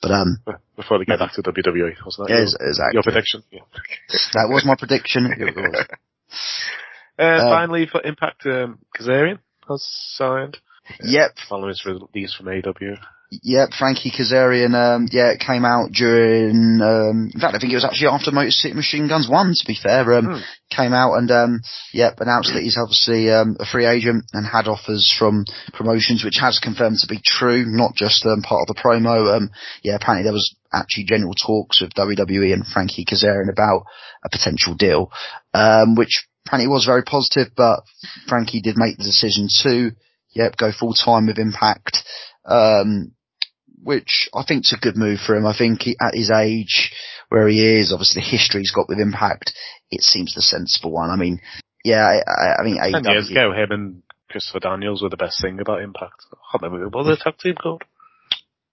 But 0.00 0.10
um, 0.12 0.38
before 0.74 0.98
they 0.98 1.04
get 1.04 1.18
back 1.18 1.32
to 1.34 1.42
WWE, 1.42 1.94
wasn't 2.04 2.28
that 2.28 2.34
yeah, 2.34 2.40
your, 2.40 2.68
exactly. 2.68 2.94
your 2.94 3.02
prediction? 3.02 3.42
Yeah. 3.50 3.60
that 4.34 4.48
was 4.48 4.64
my 4.64 4.74
prediction. 4.76 5.26
uh, 7.18 7.22
um, 7.22 7.50
finally, 7.50 7.86
for 7.86 8.02
Impact, 8.02 8.46
um, 8.46 8.78
Kazarian 8.98 9.38
has 9.68 9.84
signed. 10.16 10.58
Yep. 11.02 11.36
Following 11.48 11.68
his 11.70 11.84
release 11.84 12.34
from 12.34 12.48
AW. 12.48 12.96
Yep, 13.30 13.70
Frankie 13.76 14.12
Kazarian, 14.12 14.72
um, 14.74 15.08
yeah, 15.10 15.32
it 15.32 15.40
came 15.40 15.64
out 15.64 15.90
during, 15.90 16.80
um, 16.80 17.28
in 17.34 17.40
fact, 17.40 17.56
I 17.56 17.58
think 17.58 17.72
it 17.72 17.76
was 17.76 17.84
actually 17.84 18.06
after 18.06 18.30
Motor 18.30 18.52
City 18.52 18.74
Machine 18.74 19.08
Guns 19.08 19.28
1, 19.28 19.52
to 19.56 19.66
be 19.66 19.74
fair, 19.74 20.14
um, 20.14 20.26
hmm. 20.26 20.40
came 20.70 20.92
out 20.92 21.14
and, 21.14 21.28
um, 21.32 21.60
yep, 21.92 22.20
announced 22.20 22.54
that 22.54 22.62
he's 22.62 22.78
obviously, 22.78 23.28
um, 23.32 23.56
a 23.58 23.66
free 23.66 23.84
agent 23.84 24.26
and 24.32 24.46
had 24.46 24.68
offers 24.68 25.12
from 25.18 25.44
promotions, 25.72 26.22
which 26.22 26.38
has 26.38 26.60
confirmed 26.60 26.98
to 27.00 27.08
be 27.08 27.20
true, 27.24 27.64
not 27.66 27.96
just, 27.96 28.24
um, 28.26 28.42
part 28.42 28.62
of 28.62 28.74
the 28.74 28.80
promo. 28.80 29.36
Um, 29.36 29.50
yeah, 29.82 29.96
apparently 29.96 30.22
there 30.22 30.32
was 30.32 30.54
actually 30.72 31.04
general 31.04 31.34
talks 31.34 31.82
of 31.82 31.90
WWE 31.90 32.52
and 32.52 32.64
Frankie 32.64 33.04
Kazarian 33.04 33.50
about 33.50 33.86
a 34.24 34.30
potential 34.30 34.74
deal, 34.74 35.10
um, 35.52 35.96
which 35.96 36.28
apparently 36.46 36.68
was 36.68 36.84
very 36.84 37.02
positive, 37.02 37.48
but 37.56 37.80
Frankie 38.28 38.60
did 38.60 38.76
make 38.76 38.98
the 38.98 39.04
decision 39.04 39.48
to, 39.62 39.90
yep, 40.36 40.56
go 40.56 40.70
full 40.72 40.94
time 40.94 41.26
with 41.26 41.38
Impact. 41.38 42.04
Um, 42.44 43.12
which 43.82 44.28
I 44.34 44.44
think 44.46 44.64
is 44.64 44.74
a 44.76 44.82
good 44.82 44.96
move 44.96 45.20
for 45.24 45.36
him. 45.36 45.46
I 45.46 45.56
think 45.56 45.82
he, 45.82 45.96
at 46.00 46.14
his 46.14 46.30
age, 46.30 46.92
where 47.28 47.46
he 47.46 47.78
is, 47.78 47.92
obviously 47.92 48.20
the 48.20 48.28
history 48.28 48.60
he's 48.60 48.72
got 48.72 48.88
with 48.88 48.98
Impact, 48.98 49.52
it 49.90 50.00
seems 50.02 50.34
the 50.34 50.42
sensible 50.42 50.90
one. 50.90 51.10
I 51.10 51.16
mean, 51.16 51.40
yeah, 51.84 52.04
I, 52.04 52.60
I 52.60 52.64
mean, 52.64 52.76
Ten 52.76 53.06
AW, 53.06 53.12
years 53.12 53.30
ago, 53.30 53.52
him 53.52 53.70
and 53.70 54.02
Christopher 54.28 54.58
Daniels 54.58 55.02
were 55.02 55.08
the 55.08 55.16
best 55.16 55.40
thing 55.40 55.60
about 55.60 55.82
Impact. 55.82 56.24
I 56.32 56.36
can't 56.50 56.72
remember 56.72 56.88
what 56.96 57.04
the 57.04 57.16
tag 57.16 57.38
team 57.38 57.54
called. 57.54 57.84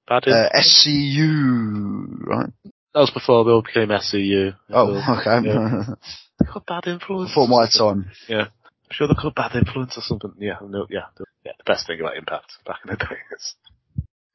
Bad 0.07 0.27
uh, 0.27 0.49
SCU, 0.57 2.25
right? 2.25 2.49
That 2.93 2.99
was 2.99 3.11
before 3.11 3.45
they 3.45 3.51
all 3.51 3.61
became 3.61 3.89
SCU. 3.89 4.55
Oh, 4.71 5.17
okay. 5.19 5.47
Yeah. 5.47 5.93
they 6.39 6.45
got 6.51 6.65
bad 6.65 6.87
influence. 6.87 7.29
Before 7.31 7.47
my 7.47 7.67
time. 7.67 8.11
Yeah. 8.27 8.47
I'm 8.47 8.91
sure 8.91 9.07
they 9.07 9.13
got 9.13 9.35
bad 9.35 9.55
influence 9.55 9.97
or 9.97 10.01
something. 10.01 10.33
Yeah, 10.39 10.57
no, 10.61 10.87
yeah, 10.89 10.99
yeah. 10.99 11.05
The 11.17 11.25
best 11.65 11.87
thing 11.87 11.99
about 11.99 12.17
Impact 12.17 12.53
back 12.65 12.79
in 12.85 12.91
the 12.91 12.97
days. 13.09 13.55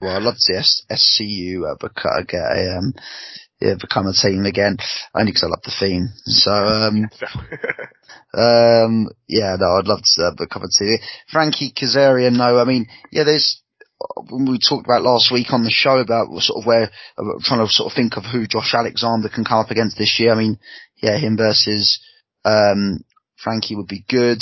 Well, 0.01 0.17
I'd 0.17 0.23
love 0.23 0.35
to 0.35 0.41
see 0.41 0.55
S- 0.55 0.83
SCU 0.91 1.71
uh, 1.71 1.75
become, 1.75 2.25
get 2.27 2.41
a, 2.41 2.79
um, 2.79 2.95
yeah, 3.61 3.75
become 3.81 4.07
a 4.07 4.13
team 4.13 4.47
again, 4.47 4.77
only 5.15 5.33
because 5.33 5.43
I 5.43 5.49
love 5.49 5.63
the 5.65 5.75
theme. 5.79 6.09
So, 6.25 6.53
um, 6.53 7.11
um, 8.35 9.09
yeah, 9.27 9.57
no, 9.59 9.79
I'd 9.79 9.89
love 9.89 10.03
to 10.15 10.23
uh, 10.23 10.31
become 10.37 10.63
a 10.63 10.69
team. 10.69 10.99
Frankie 11.31 11.73
Kazarian, 11.73 12.37
no, 12.37 12.59
I 12.59 12.65
mean, 12.65 12.87
yeah, 13.11 13.25
there's, 13.25 13.61
when 14.31 14.49
we 14.49 14.61
talked 14.61 14.87
about 14.87 15.03
last 15.03 15.33
week 15.33 15.53
on 15.53 15.65
the 15.65 15.71
show 15.71 15.99
about 15.99 16.29
sort 16.43 16.63
of 16.63 16.67
where, 16.67 16.91
uh, 17.19 17.25
trying 17.43 17.67
to 17.67 17.73
sort 17.73 17.91
of 17.91 17.97
think 17.97 18.17
of 18.17 18.25
who 18.25 18.47
Josh 18.47 18.73
Alexander 18.75 19.29
can 19.29 19.45
come 19.45 19.59
up 19.59 19.73
against 19.73 19.99
this 19.99 20.21
year. 20.21 20.33
I 20.33 20.37
mean, 20.37 20.61
yeah, 21.03 21.19
him 21.19 21.37
versus, 21.37 22.01
um, 22.45 23.01
Frankie 23.43 23.77
would 23.77 23.89
be 23.89 24.05
good. 24.09 24.39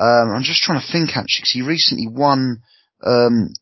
Um, 0.00 0.32
I'm 0.32 0.42
just 0.42 0.62
trying 0.62 0.80
to 0.80 0.92
think 0.92 1.10
actually, 1.10 1.42
because 1.42 1.52
he 1.52 1.62
recently 1.62 2.08
won, 2.08 2.62
um, 3.04 3.52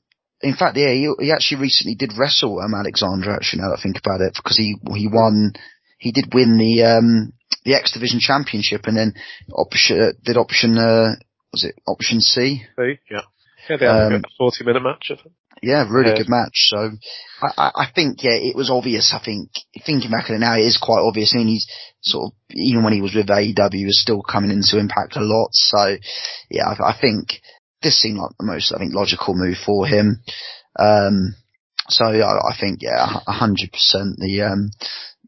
in 0.40 0.54
fact, 0.54 0.76
yeah, 0.76 0.92
he, 0.92 1.11
he 1.18 1.33
actually 1.33 1.62
recently 1.62 1.97
did 1.97 2.16
wrestle 2.16 2.61
um, 2.61 2.75
Alexander. 2.75 3.33
Actually, 3.33 3.62
now 3.62 3.71
that 3.71 3.80
I 3.80 3.83
think 3.83 3.99
about 3.99 4.21
it, 4.21 4.35
because 4.37 4.57
he 4.57 4.76
he 4.95 5.09
won, 5.11 5.52
he 5.99 6.12
did 6.12 6.33
win 6.33 6.57
the 6.57 6.85
um 6.85 7.33
the 7.64 7.75
X 7.75 7.92
Division 7.92 8.21
Championship, 8.21 8.83
and 8.87 8.97
then 8.97 9.14
option 9.52 10.00
uh, 10.00 10.12
did 10.25 10.37
option 10.37 10.78
uh 10.78 11.16
was 11.52 11.64
it 11.64 11.75
option 11.88 12.21
C? 12.21 12.62
C, 12.78 12.99
yeah, 13.11 13.23
yeah, 13.68 13.76
they 13.76 13.87
had 13.87 14.12
um, 14.12 14.14
a 14.14 14.23
forty 14.38 14.64
minute 14.64 14.83
match. 14.83 15.11
I 15.11 15.21
think. 15.21 15.35
Yeah, 15.61 15.87
really 15.90 16.11
yeah. 16.11 16.18
good 16.18 16.28
match. 16.28 16.54
So 16.71 16.90
I, 17.42 17.50
I, 17.59 17.71
I 17.75 17.87
think 17.92 18.23
yeah, 18.23 18.38
it 18.38 18.54
was 18.54 18.71
obvious. 18.71 19.12
I 19.12 19.25
think 19.25 19.50
thinking 19.85 20.11
back 20.11 20.30
at 20.30 20.37
it 20.37 20.38
now, 20.38 20.54
it 20.54 20.61
is 20.61 20.78
quite 20.80 21.02
obvious. 21.02 21.35
I 21.35 21.38
mean, 21.38 21.49
he's 21.49 21.66
sort 22.00 22.33
of 22.33 22.33
even 22.50 22.85
when 22.85 22.93
he 22.93 23.02
was 23.02 23.14
with 23.14 23.28
AEW, 23.28 23.87
was 23.87 24.00
still 24.00 24.23
coming 24.23 24.50
into 24.50 24.78
Impact 24.78 25.17
a 25.17 25.21
lot. 25.21 25.49
So 25.52 25.97
yeah, 26.50 26.69
I, 26.69 26.90
I 26.90 26.99
think 27.00 27.40
this 27.83 28.00
seemed 28.00 28.19
like 28.19 28.31
the 28.38 28.47
most, 28.47 28.73
I 28.75 28.78
think, 28.78 28.95
logical 28.95 29.35
move 29.35 29.57
for 29.64 29.87
him. 29.87 30.23
Um, 30.78 31.35
so 31.88 32.05
I, 32.05 32.52
I 32.52 32.57
think, 32.59 32.81
yeah, 32.83 33.07
hundred 33.26 33.73
percent 33.73 34.17
the, 34.19 34.43
um, 34.43 34.71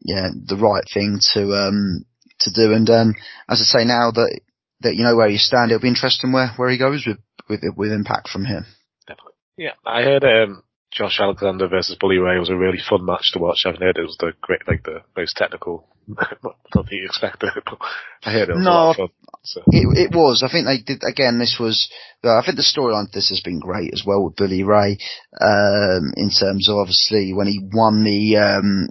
yeah, 0.03 0.29
the 0.33 0.57
right 0.57 0.83
thing 0.93 1.19
to, 1.33 1.53
um, 1.53 2.05
to 2.39 2.51
do. 2.51 2.73
And, 2.73 2.89
um, 2.89 3.15
as 3.49 3.61
I 3.61 3.65
say 3.79 3.85
now 3.85 4.11
that, 4.11 4.39
that 4.81 4.95
you 4.95 5.03
know 5.03 5.15
where 5.15 5.29
you 5.29 5.37
stand, 5.37 5.71
it'll 5.71 5.81
be 5.81 5.87
interesting 5.87 6.31
where, 6.31 6.49
where 6.57 6.69
he 6.69 6.77
goes 6.77 7.05
with, 7.05 7.17
with, 7.49 7.61
with 7.75 7.91
impact 7.91 8.29
from 8.29 8.45
here. 8.45 8.65
Definitely. 9.07 9.33
Yeah. 9.57 9.73
I 9.85 10.03
heard, 10.03 10.23
um, 10.23 10.63
Josh 10.91 11.19
Alexander 11.19 11.67
versus 11.67 11.95
Bully 11.99 12.17
Ray 12.17 12.37
was 12.37 12.49
a 12.49 12.55
really 12.55 12.79
fun 12.79 13.05
match 13.05 13.31
to 13.31 13.39
watch. 13.39 13.63
I've 13.65 13.79
heard 13.79 13.97
it 13.97 14.01
was 14.01 14.17
the 14.19 14.33
great, 14.41 14.67
like 14.67 14.83
the 14.83 15.01
most 15.15 15.37
technical. 15.37 15.87
I 16.17 16.35
don't 16.73 16.87
think 16.87 17.01
you 17.01 17.05
expected 17.05 17.51
it, 17.55 17.63
but 17.63 17.77
I 18.23 18.31
heard 18.31 18.49
it 18.49 18.55
was 18.55 18.65
no, 18.65 18.71
a 18.71 18.73
lot 18.73 18.89
of 18.89 18.95
fun. 18.97 19.09
So. 19.43 19.61
It, 19.67 20.11
it 20.11 20.15
was. 20.15 20.43
I 20.43 20.51
think 20.51 20.67
they 20.67 20.79
did 20.81 21.01
again. 21.07 21.39
This 21.39 21.57
was. 21.59 21.89
I 22.23 22.41
think 22.45 22.57
the 22.57 22.63
storyline 22.63 23.09
this 23.11 23.29
has 23.29 23.39
been 23.39 23.59
great 23.59 23.93
as 23.93 24.03
well 24.05 24.25
with 24.25 24.35
Bully 24.35 24.63
Ray. 24.63 24.97
Um, 25.39 26.11
in 26.17 26.29
terms 26.29 26.67
of 26.67 26.75
obviously 26.75 27.33
when 27.33 27.47
he 27.47 27.61
won 27.73 28.03
the 28.03 28.37
um, 28.37 28.89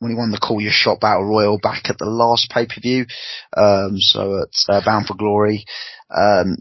when 0.00 0.12
he 0.12 0.16
won 0.16 0.30
the 0.30 0.38
Call 0.38 0.60
Your 0.60 0.72
Shot 0.72 1.00
Battle 1.00 1.24
Royal 1.24 1.58
back 1.58 1.88
at 1.88 1.96
the 1.96 2.04
last 2.04 2.50
pay 2.50 2.66
per 2.66 2.80
view. 2.82 3.06
Um, 3.56 3.96
so 3.96 4.42
at 4.42 4.52
uh, 4.68 4.84
Bound 4.84 5.06
for 5.06 5.14
Glory. 5.14 5.64
Um, 6.14 6.56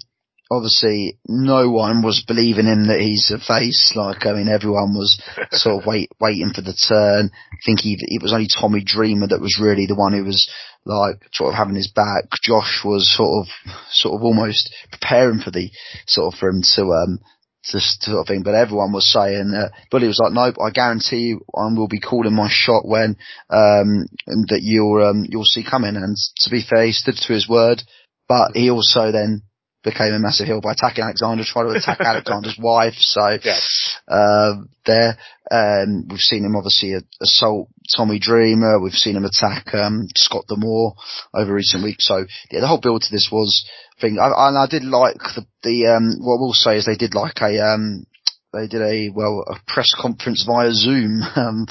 obviously 0.53 1.17
no 1.27 1.69
one 1.69 2.01
was 2.03 2.23
believing 2.27 2.65
him 2.65 2.87
that 2.87 2.99
he's 2.99 3.31
a 3.31 3.39
face. 3.39 3.93
Like, 3.95 4.25
I 4.25 4.33
mean, 4.33 4.47
everyone 4.47 4.93
was 4.93 5.21
sort 5.51 5.81
of 5.81 5.87
wait, 5.87 6.09
waiting 6.19 6.51
for 6.53 6.61
the 6.61 6.73
turn. 6.73 7.31
I 7.33 7.57
think 7.65 7.81
he, 7.81 7.97
it 7.99 8.21
was 8.21 8.33
only 8.33 8.47
Tommy 8.47 8.83
Dreamer 8.83 9.27
that 9.27 9.41
was 9.41 9.59
really 9.61 9.85
the 9.85 9.95
one 9.95 10.13
who 10.13 10.23
was 10.23 10.49
like 10.85 11.15
sort 11.33 11.53
of 11.53 11.57
having 11.57 11.75
his 11.75 11.91
back. 11.91 12.25
Josh 12.41 12.81
was 12.83 13.11
sort 13.15 13.45
of, 13.45 13.73
sort 13.91 14.15
of 14.15 14.23
almost 14.23 14.73
preparing 14.91 15.39
for 15.39 15.51
the, 15.51 15.71
sort 16.05 16.33
of 16.33 16.39
for 16.39 16.49
him 16.49 16.61
to, 16.75 16.81
um, 16.91 17.19
to 17.65 17.79
sort 17.79 18.19
of 18.19 18.27
thing, 18.27 18.43
but 18.43 18.55
everyone 18.55 18.91
was 18.91 19.09
saying, 19.09 19.53
uh, 19.55 19.69
Bully 19.89 20.07
was 20.07 20.19
like, 20.19 20.33
nope, 20.33 20.55
I 20.61 20.71
guarantee 20.71 21.31
you 21.31 21.45
I 21.55 21.71
will 21.73 21.87
be 21.87 22.01
calling 22.01 22.35
my 22.35 22.49
shot 22.51 22.85
when, 22.85 23.15
um, 23.49 24.05
that 24.49 24.59
you'll, 24.61 25.01
um, 25.01 25.25
you'll 25.27 25.45
see 25.45 25.63
coming. 25.63 25.95
And 25.95 26.17
to 26.39 26.49
be 26.49 26.61
fair, 26.61 26.85
he 26.85 26.91
stood 26.91 27.15
to 27.15 27.33
his 27.33 27.47
word, 27.47 27.81
but 28.27 28.51
he 28.53 28.69
also 28.69 29.13
then 29.13 29.43
became 29.83 30.13
a 30.13 30.19
massive 30.19 30.47
heel 30.47 30.61
by 30.61 30.71
attacking 30.71 31.03
Alexander, 31.03 31.43
tried 31.45 31.63
to 31.63 31.69
attack 31.71 31.99
Alexander's 32.01 32.57
wife. 32.59 32.95
So 32.97 33.37
Yeah. 33.43 33.59
uh, 34.07 34.53
there, 34.85 35.17
um, 35.51 36.07
we've 36.09 36.19
seen 36.19 36.45
him 36.45 36.55
obviously 36.55 36.95
assault 37.21 37.69
Tommy 37.95 38.19
Dreamer. 38.19 38.79
We've 38.79 38.93
seen 38.93 39.15
him 39.15 39.25
attack 39.25 39.73
um, 39.73 40.07
Scott 40.15 40.45
D'Amore 40.47 40.95
over 41.33 41.53
recent 41.53 41.83
weeks. 41.83 42.07
So 42.07 42.25
yeah, 42.51 42.61
the 42.61 42.67
whole 42.67 42.79
build 42.81 43.01
to 43.03 43.11
this 43.11 43.29
was 43.31 43.65
thing. 43.99 44.17
I, 44.19 44.47
and 44.47 44.57
I 44.57 44.67
did 44.67 44.83
like 44.83 45.17
the 45.35 45.45
the 45.63 45.87
um, 45.87 46.15
what 46.19 46.39
we'll 46.39 46.53
say 46.53 46.77
is 46.77 46.85
they 46.85 46.95
did 46.95 47.13
like 47.15 47.41
a 47.41 47.59
um, 47.73 48.05
they 48.53 48.67
did 48.67 48.81
a 48.81 49.09
well 49.09 49.43
a 49.49 49.55
press 49.67 49.93
conference 49.99 50.43
via 50.45 50.71
Zoom 50.71 51.21
um, 51.35 51.65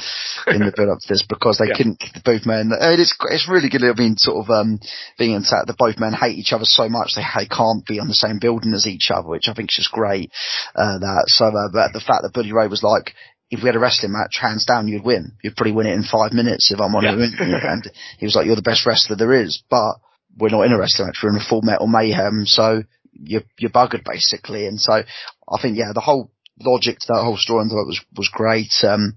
in 0.49 0.61
the 0.67 0.73
build 0.77 0.91
up 0.91 0.99
to 1.01 1.09
this 1.09 1.25
because 1.27 1.59
they 1.59 1.69
Yeah. 1.69 1.77
couldn't 1.77 2.01
the 2.15 2.21
both 2.25 2.45
men. 2.45 2.73
I 2.79 2.91
mean, 2.91 3.01
it's 3.01 3.15
it's 3.31 3.49
really 3.49 3.69
good. 3.71 3.85
I 3.85 3.95
mean, 3.95 4.17
sort 4.19 4.45
of 4.45 4.51
um, 4.51 4.81
being 5.19 5.37
attacked 5.37 5.69
that 5.69 5.79
both 5.79 5.99
men 5.99 6.13
hate 6.13 6.37
each 6.39 6.53
other 6.53 6.65
so 6.67 6.89
much 6.89 7.15
they, 7.15 7.23
they 7.39 7.47
can't 7.47 7.87
be 7.87 8.01
on 8.01 8.09
the 8.09 8.15
same 8.19 8.39
building 8.39 8.75
as 8.75 8.87
each 8.87 9.11
other, 9.15 9.29
which 9.29 9.49
I 9.49 9.55
think 9.55 9.71
is 9.71 9.77
just 9.87 9.93
great. 9.93 10.31
Uh, 10.75 10.99
that 10.99 11.25
so, 11.29 11.47
uh, 11.47 11.71
but 11.73 11.93
the 11.93 12.05
fact 12.05 12.23
that 12.23 12.33
Bully 12.35 12.53
Ray 12.53 12.67
was 12.69 12.83
like. 12.83 13.15
If 13.55 13.63
we 13.63 13.69
had 13.69 13.77
a 13.77 13.81
wrestling 13.81 14.13
match, 14.13 14.39
hands 14.41 14.65
down, 14.65 14.89
you'd 14.89 15.05
win. 15.05 15.33
You'd 15.45 15.57
probably 15.57 15.73
win 15.75 15.87
it 15.87 15.93
in 15.93 16.05
five 16.05 16.33
minutes 16.33 16.73
if 16.73 16.81
I'm 16.81 16.95
on 16.97 17.03
Yeah. 17.05 17.17
it. 17.19 17.35
And 17.69 17.85
he 18.17 18.25
was 18.25 18.35
like, 18.35 18.47
"You're 18.47 18.57
the 18.57 18.63
best 18.63 18.87
wrestler 18.87 19.15
there 19.15 19.35
is," 19.35 19.63
but 19.69 19.97
we're 20.39 20.49
not 20.49 20.63
in 20.65 20.73
a 20.73 20.79
wrestling 20.79 21.09
match. 21.09 21.19
We're 21.23 21.37
in 21.37 21.37
a 21.37 21.45
full 21.47 21.61
metal 21.61 21.87
mayhem, 21.87 22.47
so 22.47 22.83
you're 23.13 23.43
you're 23.59 23.71
buggered 23.71 24.05
basically. 24.07 24.65
And 24.65 24.81
so 24.81 24.95
I 24.95 25.61
think 25.61 25.77
yeah, 25.77 25.93
the 25.93 26.01
whole 26.01 26.31
logic 26.65 26.99
to 27.01 27.07
that 27.09 27.23
whole 27.23 27.37
story 27.37 27.65
I 27.65 27.69
thought 27.69 27.87
was 27.87 28.05
was 28.17 28.31
great. 28.33 28.73
Um, 28.83 29.17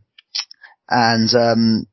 and 0.89 1.33
um, 1.33 1.87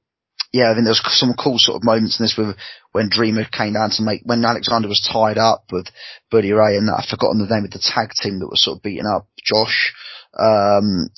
yeah, 0.52 0.70
I 0.70 0.74
think 0.74 0.84
there 0.84 0.92
was 0.92 1.02
some 1.18 1.34
cool 1.34 1.58
sort 1.58 1.76
of 1.76 1.84
moments 1.84 2.20
in 2.20 2.24
this 2.24 2.36
with 2.36 2.56
when 2.92 3.08
Dreamer 3.08 3.46
came 3.50 3.72
down 3.72 3.90
to 3.90 4.02
make 4.02 4.20
when 4.24 4.44
Alexander 4.44 4.88
was 4.88 5.08
tied 5.10 5.38
up 5.38 5.64
with 5.72 5.86
Bully 6.30 6.52
Ray 6.52 6.76
and 6.76 6.90
I've 6.90 7.08
forgotten 7.08 7.38
the 7.38 7.52
name 7.52 7.64
of 7.64 7.70
the 7.70 7.78
tag 7.78 8.10
team 8.10 8.38
that 8.40 8.48
was 8.48 8.62
sort 8.62 8.76
of 8.76 8.82
beating 8.82 9.06
up 9.06 9.26
Josh. 9.42 9.94
Um, 10.38 11.08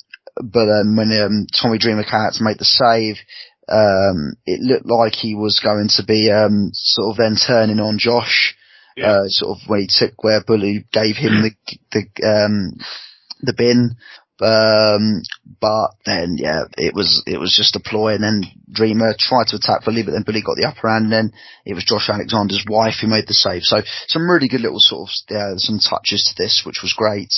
but 0.41 0.67
um, 0.69 0.95
when 0.95 1.11
um, 1.11 1.47
Tommy 1.51 1.77
Dreamer 1.77 2.03
came 2.03 2.19
out 2.19 2.33
to 2.33 2.43
make 2.43 2.57
the 2.57 2.65
save, 2.65 3.17
um, 3.67 4.35
it 4.45 4.61
looked 4.61 4.85
like 4.85 5.13
he 5.13 5.35
was 5.35 5.59
going 5.63 5.89
to 5.97 6.03
be 6.05 6.31
um, 6.31 6.71
sort 6.73 7.11
of 7.11 7.17
then 7.17 7.35
turning 7.35 7.79
on 7.79 7.97
Josh. 7.99 8.55
Yeah. 8.95 9.07
Uh, 9.07 9.23
sort 9.27 9.57
of 9.57 9.69
when 9.69 9.81
he 9.81 9.89
took 9.91 10.23
where 10.23 10.41
Bully 10.41 10.85
gave 10.93 11.17
him 11.17 11.43
the 11.43 11.51
the 11.91 12.25
um, 12.25 12.77
the 13.41 13.53
bin. 13.53 13.97
Um, 14.41 15.23
but 15.61 15.91
then 16.05 16.35
yeah, 16.37 16.63
it 16.77 16.93
was 16.93 17.23
it 17.25 17.39
was 17.39 17.55
just 17.55 17.75
a 17.75 17.79
ploy, 17.79 18.15
and 18.15 18.23
then 18.23 18.43
Dreamer 18.69 19.15
tried 19.17 19.47
to 19.47 19.55
attack 19.55 19.85
Bully, 19.85 20.03
but 20.03 20.11
then 20.11 20.23
Bully 20.23 20.41
got 20.41 20.57
the 20.57 20.67
upper 20.67 20.89
hand, 20.89 21.05
and 21.05 21.13
then 21.13 21.31
it 21.65 21.73
was 21.73 21.85
Josh 21.85 22.09
Alexander's 22.09 22.65
wife 22.67 22.95
who 22.99 23.07
made 23.07 23.27
the 23.27 23.33
save. 23.33 23.63
So 23.63 23.81
some 24.07 24.29
really 24.29 24.49
good 24.49 24.59
little 24.59 24.79
sort 24.79 25.09
of 25.09 25.13
yeah, 25.29 25.53
some 25.55 25.79
touches 25.79 26.27
to 26.27 26.43
this, 26.43 26.63
which 26.65 26.81
was 26.81 26.93
great. 26.93 27.31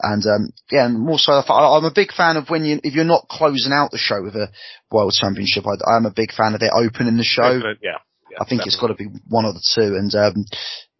And 0.00 0.24
um, 0.26 0.52
yeah, 0.70 0.86
and 0.86 1.00
more 1.00 1.18
so, 1.18 1.32
I'm 1.32 1.84
a 1.84 1.90
big 1.90 2.12
fan 2.12 2.36
of 2.36 2.48
when 2.48 2.64
you 2.64 2.78
if 2.84 2.94
you're 2.94 3.04
not 3.04 3.26
closing 3.28 3.72
out 3.72 3.90
the 3.90 3.98
show 3.98 4.22
with 4.22 4.36
a 4.36 4.50
world 4.90 5.14
championship. 5.18 5.64
I, 5.66 5.74
I'm 5.90 6.06
a 6.06 6.14
big 6.14 6.32
fan 6.32 6.54
of 6.54 6.62
it 6.62 6.70
opening 6.72 7.16
the 7.16 7.24
show. 7.24 7.58
yeah. 7.82 7.98
yeah 8.30 8.38
I 8.40 8.44
think 8.44 8.66
it's 8.66 8.78
got 8.78 8.88
to 8.88 8.94
be 8.94 9.08
one 9.26 9.46
of 9.46 9.54
the 9.54 9.64
two. 9.74 9.96
And 9.96 10.14
um, 10.14 10.44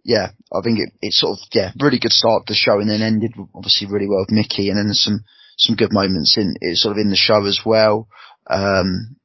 yeah, 0.06 0.30
I 0.54 0.60
think 0.62 0.78
it, 0.78 0.90
it's 1.02 1.18
sort 1.18 1.32
of 1.32 1.38
yeah, 1.52 1.72
really 1.80 1.98
good 1.98 2.12
start 2.12 2.46
to 2.46 2.52
the 2.52 2.56
show, 2.56 2.78
and 2.78 2.88
then 2.88 3.02
ended 3.02 3.34
obviously 3.52 3.88
really 3.88 4.08
well 4.08 4.20
with 4.20 4.30
Mickie, 4.30 4.70
and 4.70 4.78
then 4.78 4.94
some 4.94 5.24
some 5.58 5.74
good 5.74 5.92
moments 5.92 6.38
in 6.38 6.54
it 6.60 6.76
sort 6.76 6.92
of 6.92 6.98
in 6.98 7.10
the 7.10 7.16
show 7.16 7.44
as 7.44 7.62
well. 7.66 8.06
Um, 8.48 9.16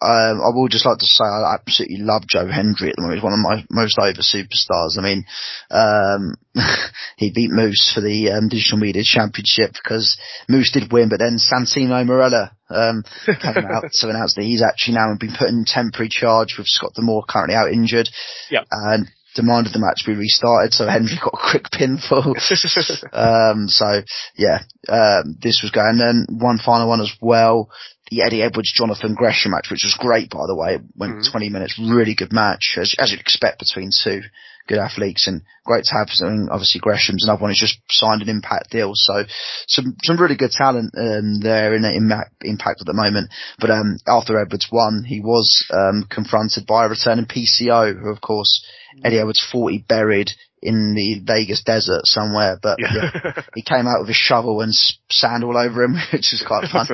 um, 0.00 0.40
I 0.44 0.52
would 0.54 0.70
just 0.70 0.86
like 0.86 0.98
to 0.98 1.06
say 1.06 1.24
I 1.24 1.54
absolutely 1.54 1.96
love 1.98 2.22
Joe 2.28 2.46
Hendry 2.46 2.90
at 2.90 2.96
the 2.96 3.02
moment. 3.02 3.18
He's 3.18 3.24
one 3.24 3.32
of 3.32 3.40
my 3.40 3.64
most 3.68 3.98
over 3.98 4.22
superstars. 4.22 4.96
I 4.96 5.02
mean, 5.02 5.24
um, 5.72 6.36
he 7.16 7.32
beat 7.34 7.50
Moose 7.50 7.90
for 7.92 8.00
the 8.00 8.30
um, 8.30 8.48
Digital 8.48 8.78
Media 8.78 9.02
Championship 9.02 9.72
because 9.72 10.16
Moose 10.48 10.70
did 10.70 10.92
win, 10.92 11.08
but 11.08 11.18
then 11.18 11.38
Santino 11.42 12.06
Marella 12.06 12.52
um, 12.70 13.02
came 13.26 13.66
out 13.66 13.90
to 13.90 14.08
announce 14.08 14.34
that 14.36 14.44
he's 14.44 14.62
actually 14.62 14.94
now 14.94 15.16
been 15.18 15.34
put 15.36 15.48
in 15.48 15.64
temporary 15.66 16.10
charge 16.10 16.54
with 16.56 16.68
Scott 16.68 16.92
D'Amore 16.94 17.24
currently 17.26 17.56
out 17.56 17.72
injured. 17.72 18.08
Yeah. 18.50 18.62
And 18.70 19.08
demanded 19.36 19.72
the 19.72 19.78
match 19.78 20.02
be 20.04 20.14
restarted, 20.14 20.72
so 20.72 20.88
Hendry 20.88 21.16
got 21.22 21.34
a 21.34 21.50
quick 21.50 21.70
pinfall. 21.70 22.34
um, 23.12 23.68
so 23.68 24.02
yeah, 24.36 24.64
um, 24.88 25.36
this 25.40 25.60
was 25.62 25.70
going. 25.70 25.86
And 25.86 26.00
then 26.00 26.26
one 26.40 26.58
final 26.58 26.88
one 26.88 27.00
as 27.00 27.12
well. 27.20 27.70
The 28.10 28.22
Eddie 28.22 28.42
Edwards 28.42 28.72
Jonathan 28.72 29.14
Gresham 29.14 29.52
match, 29.52 29.68
which 29.70 29.84
was 29.84 29.96
great 29.98 30.30
by 30.30 30.46
the 30.46 30.56
way, 30.56 30.76
it 30.76 30.82
went 30.96 31.18
Mhm. 31.18 31.30
20 31.30 31.48
minutes, 31.50 31.78
really 31.78 32.14
good 32.14 32.32
match, 32.32 32.76
as, 32.80 32.94
as 32.98 33.10
you'd 33.10 33.20
expect 33.20 33.58
between 33.58 33.90
two 33.90 34.22
good 34.66 34.78
athletes 34.78 35.26
and 35.26 35.42
great 35.64 35.84
to 35.84 35.94
have 35.94 36.08
something. 36.10 36.48
Obviously 36.50 36.80
Gresham's 36.80 37.24
another 37.24 37.40
one 37.40 37.50
who's 37.50 37.60
just 37.60 37.78
signed 37.90 38.22
an 38.22 38.28
impact 38.28 38.70
deal. 38.70 38.92
So 38.94 39.24
some, 39.66 39.96
some 40.02 40.20
really 40.20 40.36
good 40.36 40.50
talent, 40.50 40.94
um, 40.96 41.40
there 41.40 41.74
in 41.74 41.84
impact, 41.84 42.34
impact 42.42 42.80
at 42.80 42.86
the 42.86 42.92
moment. 42.92 43.30
But, 43.58 43.70
um, 43.70 43.98
Arthur 44.06 44.40
Edwards 44.40 44.68
won. 44.70 45.04
He 45.04 45.20
was, 45.20 45.66
um, 45.72 46.04
confronted 46.10 46.66
by 46.66 46.86
a 46.86 46.88
returning 46.88 47.26
PCO 47.26 47.98
who 47.98 48.10
of 48.10 48.20
course 48.20 48.64
Eddie 49.04 49.18
Edwards 49.18 49.46
40 49.52 49.84
buried 49.88 50.30
in 50.66 50.94
the 50.94 51.20
Vegas 51.24 51.62
desert 51.62 52.02
somewhere, 52.04 52.58
but 52.60 52.78
yeah, 52.78 53.10
Yeah. 53.14 53.42
he 53.54 53.62
came 53.62 53.86
out 53.86 54.00
with 54.00 54.10
a 54.10 54.14
shovel 54.14 54.60
and 54.60 54.72
sand 55.10 55.44
all 55.44 55.56
over 55.56 55.82
him, 55.84 55.94
which 56.12 56.34
is 56.34 56.42
quite 56.46 56.68
fun. 56.72 56.86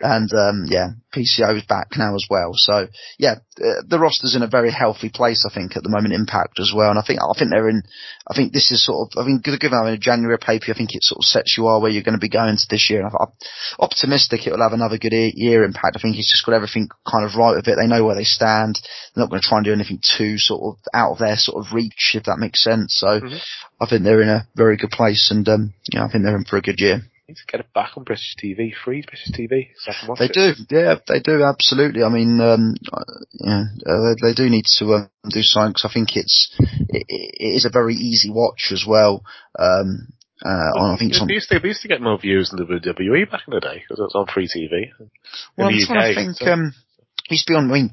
And 0.00 0.30
um, 0.32 0.66
yeah, 0.68 0.88
PCO 1.14 1.56
is 1.56 1.64
back 1.64 1.88
now 1.96 2.14
as 2.14 2.26
well. 2.28 2.52
So 2.54 2.86
yeah, 3.18 3.36
uh, 3.58 3.82
the 3.88 3.98
roster's 3.98 4.36
in 4.36 4.42
a 4.42 4.46
very 4.46 4.70
healthy 4.70 5.08
place, 5.08 5.44
I 5.48 5.52
think, 5.54 5.76
at 5.76 5.82
the 5.82 5.88
moment. 5.88 6.14
Impact 6.14 6.58
as 6.60 6.72
well, 6.74 6.90
and 6.90 6.98
I 6.98 7.02
think 7.02 7.20
I 7.20 7.38
think 7.38 7.50
they're 7.50 7.68
in. 7.68 7.82
I 8.30 8.34
think 8.34 8.52
this 8.52 8.70
is 8.70 8.84
sort 8.84 9.08
of. 9.08 9.22
I 9.22 9.24
think 9.26 9.44
given 9.44 9.76
having 9.78 9.94
a 9.94 9.98
January 9.98 10.38
paper, 10.38 10.66
I 10.70 10.74
think 10.76 10.94
it 10.94 11.02
sort 11.02 11.18
of 11.20 11.24
sets 11.24 11.56
you 11.56 11.66
are 11.66 11.80
where 11.80 11.90
you're 11.90 12.02
going 12.02 12.16
to 12.18 12.22
be 12.22 12.28
going 12.28 12.56
to 12.56 12.66
this 12.68 12.88
year. 12.90 13.00
And 13.04 13.10
I'm 13.12 13.28
optimistic 13.78 14.46
it 14.46 14.50
will 14.52 14.62
have 14.62 14.72
another 14.72 14.98
good 14.98 15.12
year, 15.12 15.30
year. 15.34 15.64
Impact. 15.64 15.96
I 15.96 16.00
think 16.00 16.16
he's 16.16 16.30
just 16.30 16.44
got 16.46 16.54
everything 16.54 16.88
kind 17.10 17.24
of 17.24 17.36
right 17.36 17.56
with 17.56 17.68
it. 17.68 17.76
They 17.76 17.86
know 17.86 18.04
where 18.04 18.16
they 18.16 18.24
stand. 18.24 18.78
They're 19.14 19.22
not 19.24 19.30
going 19.30 19.42
to 19.42 19.48
try 19.48 19.58
and 19.58 19.64
do 19.64 19.72
anything 19.72 20.00
too 20.02 20.38
sort 20.38 20.62
of 20.62 20.80
out 20.94 21.12
of 21.12 21.18
their 21.18 21.36
sort 21.36 21.64
of 21.64 21.72
reach, 21.72 22.12
if 22.14 22.24
that 22.24 22.38
makes 22.38 22.62
sense. 22.62 22.97
So 23.00 23.20
Mhm. 23.20 23.40
I 23.80 23.86
think 23.86 24.02
they're 24.02 24.22
in 24.22 24.28
a 24.28 24.46
very 24.56 24.76
good 24.76 24.90
place, 24.90 25.30
and 25.30 25.48
um, 25.48 25.74
yeah, 25.92 26.04
I 26.04 26.08
think 26.08 26.24
they're 26.24 26.36
in 26.36 26.44
for 26.44 26.56
a 26.58 26.62
good 26.62 26.80
year. 26.80 27.02
Need 27.28 27.36
to 27.36 27.46
get 27.46 27.60
it 27.60 27.72
back 27.74 27.90
on 27.96 28.04
British 28.04 28.34
TV, 28.42 28.72
free 28.74 29.02
British 29.02 29.28
TV, 29.36 29.68
so 29.76 29.90
I 29.90 29.94
can 30.00 30.08
watch 30.08 30.18
They 30.18 30.24
it. 30.32 30.32
do, 30.32 30.54
yeah, 30.74 30.94
they 31.06 31.20
do 31.20 31.44
absolutely. 31.44 32.02
I 32.02 32.08
mean, 32.08 32.40
um, 32.40 32.74
yeah, 33.34 33.64
uh, 33.86 34.14
they, 34.22 34.28
they 34.30 34.34
do 34.34 34.48
need 34.48 34.64
to 34.78 34.94
um, 34.94 35.10
do 35.28 35.42
something 35.42 35.74
'cause 35.74 35.84
I 35.84 35.92
think 35.92 36.16
it's 36.16 36.56
it, 36.88 37.04
it 37.08 37.54
is 37.56 37.66
a 37.66 37.70
very 37.70 37.94
easy 37.94 38.30
watch 38.30 38.70
as 38.72 38.84
well. 38.86 39.22
Um, 39.58 40.08
uh, 40.44 40.70
on, 40.80 40.94
I 40.94 40.96
think. 40.98 41.12
They 41.12 41.34
used, 41.34 41.50
to, 41.50 41.58
they 41.58 41.68
used 41.68 41.82
to 41.82 41.88
get 41.88 42.00
more 42.00 42.16
views 42.18 42.48
than 42.50 42.60
the 42.64 42.78
WWE 42.80 43.30
back 43.30 43.42
in 43.46 43.52
the 43.54 43.60
day 43.60 43.82
because 43.82 43.98
it 43.98 44.02
was 44.08 44.14
on 44.14 44.26
free 44.32 44.48
TV. 44.48 44.88
Well, 45.56 45.68
I'm 45.68 45.74
the 45.76 45.84
trying 45.84 45.98
UK, 45.98 46.08
to 46.08 46.14
think. 46.14 46.36
so- 46.38 46.52
Um, 46.52 46.72
used 47.28 47.46
to 47.46 47.52
be 47.52 47.56
on. 47.56 47.70
I 47.70 47.72
mean, 47.74 47.90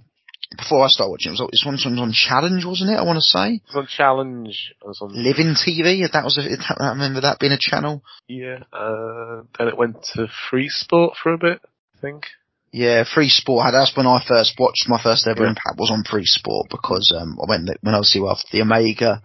before 0.58 0.84
I 0.84 0.88
started 0.88 1.12
watching, 1.12 1.32
it 1.34 1.39
was 1.39 1.50
this 1.52 1.65
one 1.65 1.76
was 1.76 1.86
on 1.86 2.12
Challenge, 2.13 2.65
wasn't 2.65 2.91
it? 2.91 3.00
I 3.00 3.04
want 3.04 3.18
to 3.18 3.22
say 3.22 3.56
It 3.56 3.62
was 3.68 3.76
on 3.76 3.88
Challenge. 3.88 4.74
It 4.82 4.88
was 4.88 5.00
on 5.02 5.12
Living 5.13 5.56
TV. 5.56 6.10
That 6.12 6.24
was. 6.24 6.38
A, 6.38 6.41
that, 6.41 6.78
I 6.80 6.89
remember 6.89 7.22
that 7.22 7.39
being 7.39 7.52
a 7.52 7.58
channel. 7.60 8.04
Yeah. 8.28 8.63
Uh, 8.74 9.44
then 9.58 9.68
it 9.68 9.78
went 9.78 10.04
to 10.13 10.28
Free 10.50 10.70
Sport 10.70 11.15
for 11.22 11.34
a 11.34 11.38
bit. 11.38 11.62
I 11.98 12.02
think. 12.02 12.26
Yeah, 12.72 13.06
Free 13.06 13.30
Sport. 13.30 13.72
That's 13.72 13.96
when 13.96 14.06
I 14.08 14.24
first 14.28 14.60
watched 14.60 14.89
my 14.89 15.02
first 15.02 15.28
ever 15.28 15.44
Yeah. 15.44 15.50
Impact 15.50 15.78
was 15.78 15.91
on 15.91 16.04
Free 16.04 16.26
Sport 16.26 16.68
because 16.70 17.15
um, 17.18 17.38
I 17.41 17.48
went 17.48 17.70
when 17.82 17.96
I 17.96 18.00
was 18.00 18.12
after 18.15 18.48
the 18.52 18.63
Omega 18.63 19.22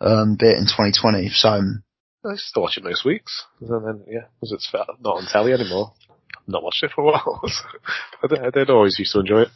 um, 0.00 0.34
bit 0.34 0.56
in 0.56 0.64
2020. 0.64 1.28
So 1.30 1.50
um, 1.50 1.84
I 2.24 2.30
used 2.30 2.52
to 2.54 2.60
watch 2.60 2.76
it 2.76 2.84
most 2.84 3.04
weeks. 3.04 3.44
And 3.60 3.86
then 3.86 4.04
yeah, 4.08 4.26
because 4.40 4.52
it's 4.52 4.70
not 4.74 5.16
on 5.16 5.26
telly 5.26 5.52
anymore. 5.52 5.92
I've 6.10 6.48
not 6.48 6.64
watched 6.64 6.82
it 6.82 6.90
for 6.92 7.02
a 7.02 7.04
while. 7.04 7.40
so 7.46 7.64
I, 8.24 8.26
did, 8.26 8.38
I 8.40 8.50
did 8.50 8.70
always 8.70 8.98
used 8.98 9.12
to 9.12 9.20
enjoy 9.20 9.42
it. 9.42 9.48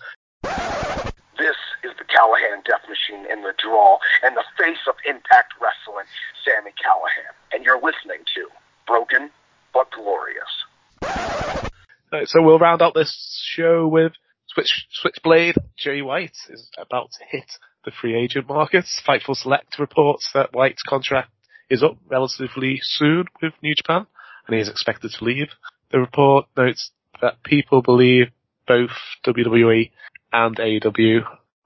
This 1.37 1.57
is 1.83 1.93
the 1.99 2.05
Callihan 2.05 2.54
Death 2.65 2.89
Machine 2.89 3.31
in 3.31 3.43
the 3.43 3.53
draw 3.59 3.99
and 4.23 4.37
the 4.37 4.45
face 4.59 4.83
of 4.89 4.95
Impact 5.07 5.55
Wrestling, 5.61 6.07
Sami 6.45 6.73
Callihan. 6.73 7.35
And 7.53 7.65
you're 7.65 7.81
listening 7.81 8.25
to 8.35 8.49
Broken 8.87 9.31
but 9.73 9.91
Glorious. 9.93 10.65
So 12.27 12.43
we'll 12.43 12.59
round 12.59 12.81
out 12.81 12.95
this 12.95 13.13
show 13.57 13.89
with 13.89 14.13
Switch 14.47 14.87
Switchblade. 14.93 15.57
Jay 15.77 16.01
White 16.01 16.37
is 16.49 16.71
about 16.79 17.11
to 17.13 17.25
hit 17.29 17.51
the 17.85 17.91
free 17.91 18.15
agent 18.15 18.49
markets. 18.49 19.03
Fightful 19.07 19.37
Select 19.37 19.79
reports 19.79 20.31
that 20.33 20.55
White's 20.55 20.83
contract 20.83 21.31
is 21.69 21.83
up 21.83 21.97
relatively 22.09 22.79
soon 22.81 23.25
with 23.43 23.53
New 23.63 23.75
Japan, 23.75 24.07
and 24.47 24.55
he 24.55 24.61
is 24.61 24.69
expected 24.69 25.11
to 25.11 25.25
leave. 25.25 25.49
The 25.91 25.99
report 25.99 26.47
notes 26.57 26.93
that 27.21 27.43
people 27.43 27.83
believe 27.83 28.29
both 28.67 28.91
WWE 29.27 29.91
and 30.33 30.57
AEW 30.57 31.25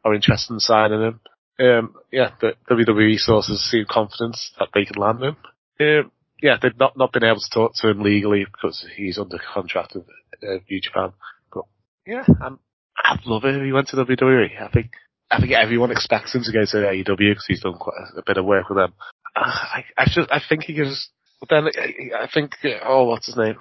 are 0.08 0.14
interested 0.14 0.52
in 0.52 0.60
signing 0.60 1.02
him. 1.02 1.20
Um, 1.60 1.94
yeah, 2.12 2.30
the 2.40 2.54
WWE 2.70 3.16
sources 3.18 3.68
seem 3.68 3.84
confident 3.88 4.36
that 4.58 4.68
they 4.74 4.84
can 4.84 5.00
land 5.00 5.22
him. 5.22 5.36
Um, 5.80 6.12
yeah, 6.40 6.56
they've 6.60 6.78
not, 6.78 6.96
not 6.96 7.12
been 7.12 7.24
able 7.24 7.40
to 7.40 7.50
talk 7.52 7.72
to 7.76 7.88
him 7.90 8.00
legally 8.00 8.44
because 8.44 8.86
he's 8.96 9.18
under 9.18 9.38
contract 9.52 9.94
with 9.94 10.04
uh, 10.42 10.58
New 10.70 10.80
Japan. 10.80 11.12
But 11.52 11.64
yeah, 12.06 12.24
I'm, 12.40 12.60
I'd 12.96 13.26
love 13.26 13.44
it 13.44 13.56
if 13.56 13.62
he 13.62 13.72
went 13.72 13.88
to 13.88 13.96
WWE. 13.96 14.60
I 14.60 14.68
think 14.70 14.92
I 15.30 15.40
think 15.40 15.52
everyone 15.52 15.90
expects 15.90 16.34
him 16.34 16.42
to 16.42 16.52
go 16.52 16.64
to 16.64 16.76
AEW 16.76 17.16
because 17.18 17.44
he's 17.46 17.60
done 17.60 17.78
quite 17.78 17.96
a, 18.14 18.20
a 18.20 18.22
bit 18.24 18.38
of 18.38 18.44
work 18.44 18.68
with 18.68 18.78
them. 18.78 18.94
I, 19.36 19.84
I 19.96 20.04
just, 20.06 20.30
I 20.30 20.40
think 20.46 20.64
he 20.64 20.72
gives, 20.72 21.10
but 21.40 21.48
then 21.50 21.66
I, 21.66 22.24
I 22.24 22.28
think, 22.32 22.52
uh, 22.64 22.80
oh, 22.84 23.04
what's 23.04 23.26
his 23.26 23.36
name? 23.36 23.56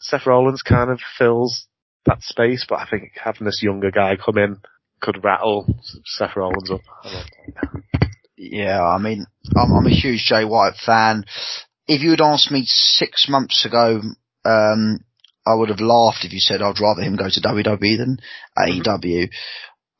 Seth 0.00 0.26
Rollins 0.26 0.62
kind 0.62 0.90
of 0.90 1.00
fills 1.16 1.66
that 2.06 2.22
space, 2.22 2.66
but 2.68 2.80
I 2.80 2.86
think 2.90 3.12
having 3.22 3.44
this 3.44 3.62
younger 3.62 3.92
guy 3.92 4.16
come 4.16 4.36
in 4.36 4.58
could 5.02 5.22
rattle 5.24 5.66
Seth 6.06 6.36
Rollins 6.36 6.70
up. 6.70 6.80
Yeah, 8.36 8.82
I 8.82 8.98
mean, 8.98 9.26
I'm, 9.56 9.72
I'm 9.72 9.86
a 9.86 9.90
huge 9.90 10.24
Jay 10.24 10.44
White 10.44 10.74
fan. 10.84 11.24
If 11.86 12.02
you 12.02 12.10
had 12.10 12.20
asked 12.20 12.50
me 12.50 12.62
six 12.66 13.26
months 13.28 13.66
ago, 13.66 14.00
um, 14.44 15.00
I 15.46 15.54
would 15.54 15.68
have 15.68 15.80
laughed 15.80 16.24
if 16.24 16.32
you 16.32 16.38
said 16.40 16.62
I'd 16.62 16.80
rather 16.80 17.02
him 17.02 17.16
go 17.16 17.28
to 17.28 17.40
WWE 17.40 17.98
than 17.98 18.18
AEW. 18.56 19.28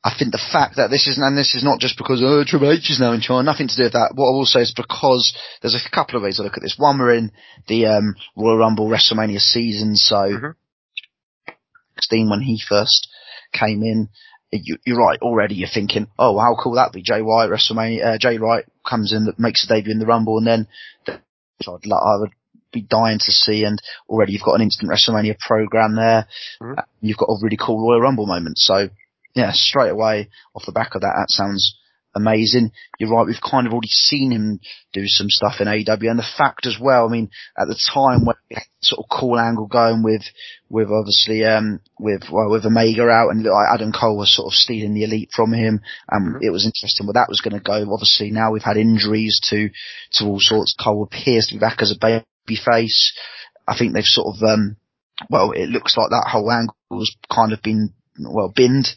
I 0.05 0.13
think 0.19 0.33
the 0.33 0.43
fact 0.53 0.77
that 0.77 0.91
this 0.91 1.07
is, 1.07 1.19
and 1.19 1.39
this 1.39 1.55
is 1.55 1.63
not 1.63 1.79
just 1.79 1.97
because, 1.97 2.21
oh, 2.25 2.43
Triple 2.45 2.73
H 2.73 2.91
is 2.91 2.99
now 2.99 3.13
in 3.13 3.21
China, 3.21 3.43
nothing 3.45 3.69
to 3.69 3.77
do 3.77 3.85
with 3.85 3.93
that. 3.93 4.13
What 4.15 4.29
I 4.29 4.33
will 4.33 4.47
say 4.47 4.61
is 4.63 4.75
because 4.75 5.37
there's 5.61 5.77
a 5.77 5.95
couple 5.95 6.17
of 6.17 6.23
ways 6.25 6.37
to 6.37 6.43
look 6.43 6.57
at 6.57 6.63
this. 6.63 6.75
One, 6.77 6.99
we're 6.99 7.15
in 7.15 7.31
the, 7.69 7.87
um, 7.87 8.17
Royal 8.37 8.59
Rumble 8.59 8.89
WrestleMania 8.89 9.39
season, 9.41 9.95
so, 9.95 10.17
Mhm. 10.17 10.55
16 11.97 12.29
when 12.31 12.41
he 12.41 12.61
first 12.69 13.09
came 13.53 13.83
in, 13.83 14.09
you, 14.53 14.77
you're 14.87 14.99
right, 14.99 15.19
already 15.23 15.55
you're 15.55 15.69
thinking, 15.73 16.07
oh, 16.19 16.39
how 16.39 16.55
cool 16.63 16.75
that'd 16.75 16.93
be. 16.93 17.03
Jay 17.03 17.23
White, 17.23 17.49
WrestleMania, 17.51 18.05
uh, 18.15 18.19
Jay 18.19 18.39
White 18.39 18.67
comes 18.89 19.13
in, 19.13 19.25
that 19.25 19.39
makes 19.39 19.65
a 19.65 19.69
debut 19.69 19.93
in 19.93 19.99
the 19.99 20.07
Rumble, 20.07 20.39
and 20.39 20.47
then, 20.47 20.67
which 21.07 21.69
I'd, 21.69 21.87
lo- 21.87 21.97
I 21.97 22.21
would 22.21 22.31
be 22.73 22.83
dying 22.83 23.19
to 23.19 23.33
see, 23.33 23.65
and 23.65 23.79
already 24.09 24.33
you've 24.33 24.43
got 24.43 24.55
an 24.55 24.63
instant 24.63 24.91
WrestleMania 24.91 25.39
program 25.39 25.97
there. 25.97 26.27
Mhm. 26.61 26.79
Uh, 26.79 26.83
You've 27.01 27.17
got 27.19 27.27
a 27.31 27.37
really 27.43 27.57
cool 27.59 27.81
Royal 27.87 28.01
Rumble 28.01 28.27
moment. 28.27 28.59
So, 28.59 28.89
yeah, 29.35 29.51
straight 29.53 29.91
away 29.91 30.29
off 30.55 30.67
the 30.67 30.73
back 30.73 30.95
of 30.95 31.01
that, 31.01 31.15
that 31.17 31.31
sounds 31.31 31.77
amazing. 32.15 32.73
You're 32.99 33.11
right, 33.11 33.27
we've 33.27 33.37
kind 33.41 33.67
of 33.67 33.73
already 33.73 33.89
seen 33.89 34.31
him 34.31 34.61
do 34.93 35.03
some 35.07 35.29
stuff 35.31 35.61
in 35.61 35.69
AEW, 35.69 36.11
and 36.11 36.19
the 36.19 36.35
fact 36.37 36.67
as 36.67 36.77
well, 36.81 37.07
I 37.07 37.11
mean, 37.11 37.31
at 37.59 37.69
the 37.69 37.79
time 37.93 38.25
when 38.25 38.37
we 38.51 38.57
had 38.57 38.65
sort 38.83 39.05
of 39.05 39.11
cool 39.19 39.39
angle 39.39 39.67
going 39.67 40.03
with, 40.03 40.23
with 40.69 40.89
obviously, 40.91 41.45
um, 41.45 41.81
with, 41.99 42.25
well, 42.31 42.51
with 42.51 42.67
Omega 42.67 43.09
out 43.09 43.31
and 43.31 43.45
like 43.45 43.69
Adam 43.73 43.93
Cole 43.93 44.19
was 44.19 44.35
sort 44.35 44.53
of 44.53 44.55
stealing 44.55 44.95
the 44.95 45.05
elite 45.05 45.31
from 45.35 45.53
him, 45.53 45.81
and 46.11 46.35
Mhm. 46.37 46.39
it 46.43 46.51
was 46.51 46.67
interesting 46.67 47.07
where 47.07 47.15
that 47.15 47.29
was 47.29 47.41
going 47.41 47.55
to 47.55 47.61
go. 47.61 47.93
Obviously 47.93 48.31
now 48.31 48.53
we've 48.53 48.63
had 48.63 48.77
injuries 48.77 49.41
to, 49.51 49.71
to 50.15 50.25
all 50.27 50.39
sorts. 50.41 50.75
Cole 50.79 51.05
appears 51.05 51.47
to 51.47 51.55
be 51.55 51.61
back 51.61 51.81
as 51.83 51.93
a 51.93 51.99
baby 52.01 52.25
face. 52.65 53.13
I 53.67 53.77
think 53.79 53.95
they've 53.95 54.05
sort 54.05 54.37
of, 54.37 54.43
um, 54.43 54.77
well, 55.31 55.53
it 55.53 55.69
looks 55.69 55.97
like 55.97 56.11
that 56.11 56.29
whole 56.31 56.51
angle 56.51 56.75
has 56.91 57.15
kind 57.31 57.53
of 57.53 57.63
been, 57.63 57.95
well, 58.19 58.53
binned. 58.55 58.89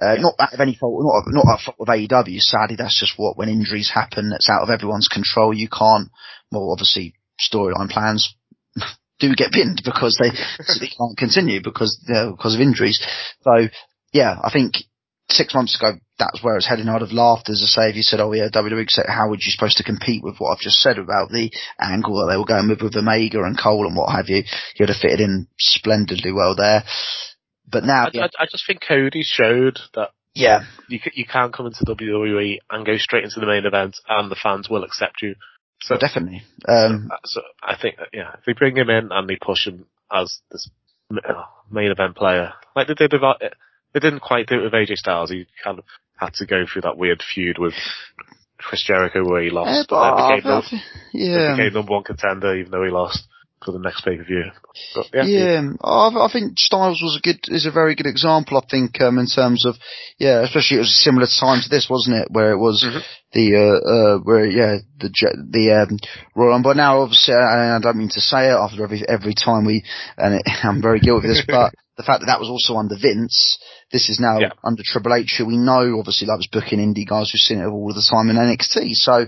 Uh, 0.00 0.16
not 0.18 0.34
out 0.40 0.54
of 0.54 0.60
any 0.60 0.74
fault, 0.74 1.02
not, 1.04 1.22
not 1.32 1.46
out 1.52 1.60
of 1.60 1.64
fault 1.64 1.76
of 1.80 1.88
AEW. 1.88 2.40
Sadly, 2.40 2.76
that's 2.76 2.98
just 2.98 3.14
what, 3.16 3.36
when 3.36 3.48
injuries 3.48 3.90
happen, 3.92 4.30
that's 4.30 4.50
out 4.50 4.62
of 4.62 4.70
everyone's 4.70 5.08
control. 5.08 5.54
You 5.54 5.68
can't, 5.68 6.10
well, 6.50 6.72
obviously 6.72 7.14
storyline 7.38 7.90
plans 7.90 8.34
do 9.20 9.34
get 9.34 9.52
pinned 9.52 9.82
because 9.84 10.18
they, 10.20 10.30
they 10.80 10.88
can't 10.88 11.16
continue 11.16 11.60
because, 11.62 11.98
uh, 12.12 12.30
because 12.32 12.54
of 12.54 12.60
injuries. 12.60 13.00
So, 13.42 13.68
yeah, 14.12 14.36
I 14.42 14.50
think 14.52 14.74
six 15.30 15.54
months 15.54 15.76
ago, 15.76 15.98
that's 16.18 16.42
where 16.42 16.56
it's 16.56 16.66
heading. 16.66 16.88
I'd 16.88 17.00
have 17.00 17.12
laughed, 17.12 17.48
as 17.48 17.62
I 17.62 17.66
say, 17.66 17.90
if 17.90 17.96
you 17.96 18.02
said, 18.02 18.20
oh 18.20 18.32
yeah, 18.32 18.48
WWE, 18.52 18.88
said, 18.88 19.06
how 19.08 19.28
would 19.28 19.40
you 19.42 19.50
supposed 19.50 19.78
to 19.78 19.84
compete 19.84 20.22
with 20.22 20.38
what 20.38 20.50
I've 20.50 20.62
just 20.62 20.80
said 20.80 20.98
about 20.98 21.30
the 21.30 21.50
angle 21.80 22.20
that 22.20 22.32
they 22.32 22.38
were 22.38 22.44
going 22.44 22.68
with 22.68 22.82
with 22.82 22.96
Omega 22.96 23.42
and 23.42 23.58
Cole 23.58 23.86
and 23.86 23.96
what 23.96 24.14
have 24.14 24.28
you? 24.28 24.44
You'd 24.76 24.88
have 24.88 24.98
fitted 24.98 25.20
in 25.20 25.48
splendidly 25.58 26.32
well 26.32 26.54
there. 26.54 26.84
But 27.74 27.84
now, 27.84 28.06
I, 28.06 28.18
I, 28.18 28.28
I 28.38 28.46
just 28.50 28.64
think 28.66 28.80
Cody 28.86 29.22
showed 29.22 29.78
that 29.94 30.10
yeah, 30.34 30.64
you 30.88 31.00
you 31.12 31.26
can 31.26 31.52
come 31.52 31.66
into 31.66 31.84
WWE 31.84 32.58
and 32.70 32.86
go 32.86 32.96
straight 32.96 33.24
into 33.24 33.40
the 33.40 33.46
main 33.46 33.66
event, 33.66 33.96
and 34.08 34.30
the 34.30 34.36
fans 34.40 34.68
will 34.70 34.84
accept 34.84 35.22
you. 35.22 35.34
So, 35.82 35.96
definitely. 35.96 36.42
Um, 36.66 37.10
so 37.24 37.42
I 37.62 37.76
think 37.76 37.96
yeah, 38.12 38.34
if 38.38 38.44
they 38.46 38.52
bring 38.52 38.76
him 38.76 38.90
in 38.90 39.10
and 39.12 39.28
they 39.28 39.36
push 39.36 39.66
him 39.66 39.86
as 40.10 40.38
this 40.50 40.70
uh, 41.12 41.44
main 41.70 41.90
event 41.90 42.16
player, 42.16 42.54
like 42.74 42.88
they 42.88 42.94
did 42.94 43.12
with 43.12 43.22
uh, 43.22 43.34
they 43.92 44.00
didn't 44.00 44.20
quite 44.20 44.46
do 44.46 44.60
it 44.60 44.62
with 44.64 44.72
AJ 44.72 44.96
Styles. 44.96 45.30
He 45.30 45.46
kind 45.62 45.78
of 45.78 45.84
had 46.16 46.34
to 46.34 46.46
go 46.46 46.64
through 46.64 46.82
that 46.82 46.96
weird 46.96 47.22
feud 47.22 47.58
with 47.58 47.74
Chris 48.58 48.82
Jericho 48.84 49.24
where 49.28 49.42
he 49.42 49.50
lost, 49.50 49.70
eh, 49.70 49.84
but 49.88 50.16
but 50.16 50.36
became, 50.36 50.50
I- 50.50 50.54
num- 50.54 50.62
then 50.70 50.80
yeah. 51.12 51.56
became 51.56 51.74
number 51.74 51.92
one 51.92 52.04
contender 52.04 52.56
even 52.56 52.70
though 52.70 52.84
he 52.84 52.90
lost 52.90 53.26
for 53.64 53.72
the 53.72 53.78
next 53.78 54.04
pay 54.04 54.16
per 54.16 54.24
view. 54.24 54.44
Yeah, 55.12 55.24
Yeah, 55.24 55.60
I, 55.82 56.08
I 56.26 56.28
think 56.32 56.58
Styles 56.58 57.00
was 57.02 57.16
a 57.16 57.20
good, 57.20 57.40
is 57.48 57.66
a 57.66 57.70
very 57.70 57.94
good 57.94 58.06
example. 58.06 58.58
I 58.58 58.66
think 58.70 59.00
um, 59.00 59.18
in 59.18 59.26
terms 59.26 59.64
of, 59.66 59.76
yeah, 60.18 60.42
especially 60.42 60.78
it 60.78 60.80
was 60.80 60.90
a 60.90 61.04
similar 61.04 61.26
time 61.26 61.62
to 61.62 61.68
this, 61.68 61.88
wasn't 61.88 62.16
it? 62.16 62.28
Where 62.30 62.52
it 62.52 62.58
was 62.58 62.84
Mhm. 62.86 63.02
the, 63.32 63.56
uh, 63.56 63.88
uh, 63.88 64.18
where 64.18 64.46
yeah, 64.46 64.78
the 64.98 65.08
the 65.50 65.72
um, 65.72 65.98
Royal 66.34 66.50
Rumble. 66.50 66.74
Now, 66.74 67.00
obviously, 67.00 67.34
I, 67.34 67.76
I 67.76 67.80
don't 67.80 67.96
mean 67.96 68.10
to 68.10 68.20
say 68.20 68.48
it 68.48 68.56
after 68.56 68.82
every 68.84 69.02
every 69.08 69.34
time 69.34 69.64
we, 69.64 69.84
and 70.16 70.34
it, 70.34 70.42
I'm 70.62 70.82
very 70.82 71.00
guilty 71.00 71.28
of 71.28 71.34
this, 71.34 71.44
but 71.46 71.74
the 71.96 72.02
fact 72.02 72.20
that 72.20 72.26
that 72.26 72.40
was 72.40 72.48
also 72.48 72.76
under 72.76 72.96
Vince, 73.00 73.58
this 73.92 74.08
is 74.08 74.18
now 74.18 74.38
Yeah. 74.40 74.52
under 74.64 74.82
Triple 74.84 75.14
H, 75.14 75.36
who 75.38 75.46
we 75.46 75.56
know 75.56 75.98
obviously 75.98 76.26
loves 76.26 76.48
booking 76.48 76.80
indie 76.80 77.06
guys 77.06 77.30
who've 77.30 77.40
seen 77.40 77.60
it 77.60 77.66
all 77.66 77.92
the 77.94 78.02
time 78.02 78.30
in 78.30 78.36
NXT. 78.36 78.94
So 78.96 79.26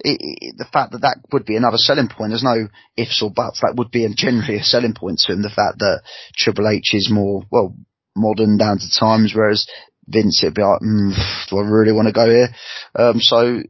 it, 0.00 0.18
it, 0.20 0.54
the 0.56 0.64
fact 0.64 0.92
that 0.92 1.02
that 1.02 1.18
would 1.32 1.44
be 1.44 1.56
another 1.56 1.78
selling 1.78 2.08
point, 2.08 2.30
there's 2.30 2.44
no 2.44 2.68
ifs 2.96 3.22
or 3.22 3.30
buts. 3.30 3.60
That 3.60 3.74
would 3.76 3.90
be 3.90 4.06
generally 4.14 4.58
a 4.58 4.62
selling 4.62 4.94
point 4.94 5.18
to 5.20 5.32
him. 5.32 5.42
The 5.42 5.50
fact 5.50 5.78
that 5.78 6.02
Triple 6.36 6.68
H 6.68 6.94
is 6.94 7.10
more 7.10 7.42
well 7.50 7.74
modern, 8.16 8.58
down 8.58 8.78
to 8.78 8.90
times, 9.00 9.32
whereas 9.34 9.66
Vince 10.06 10.42
it'd 10.42 10.54
be 10.54 10.62
like, 10.62 10.80
mm, 10.82 11.14
do 11.50 11.58
I 11.58 11.62
really 11.62 11.92
want 11.92 12.06
to 12.06 12.12
go 12.12 12.26
here? 12.30 12.48
Um, 12.94 13.20
so 13.20 13.60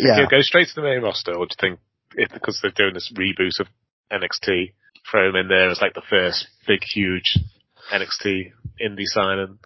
yeah, 0.00 0.16
He'll 0.16 0.28
go 0.28 0.40
straight 0.42 0.68
to 0.68 0.74
the 0.74 0.82
main 0.82 1.02
roster, 1.02 1.32
or 1.32 1.46
do 1.46 1.54
you 1.54 1.60
think 1.60 1.80
if, 2.16 2.32
because 2.32 2.58
they're 2.60 2.70
doing 2.70 2.94
this 2.94 3.12
reboot 3.14 3.60
of 3.60 3.68
NXT, 4.10 4.72
throw 5.10 5.28
him 5.28 5.36
in 5.36 5.48
there 5.48 5.70
as 5.70 5.80
like 5.80 5.94
the 5.94 6.02
first 6.08 6.48
big, 6.66 6.80
huge 6.82 7.38
NXT 7.92 8.52
indie 8.84 9.04
signing? 9.06 9.58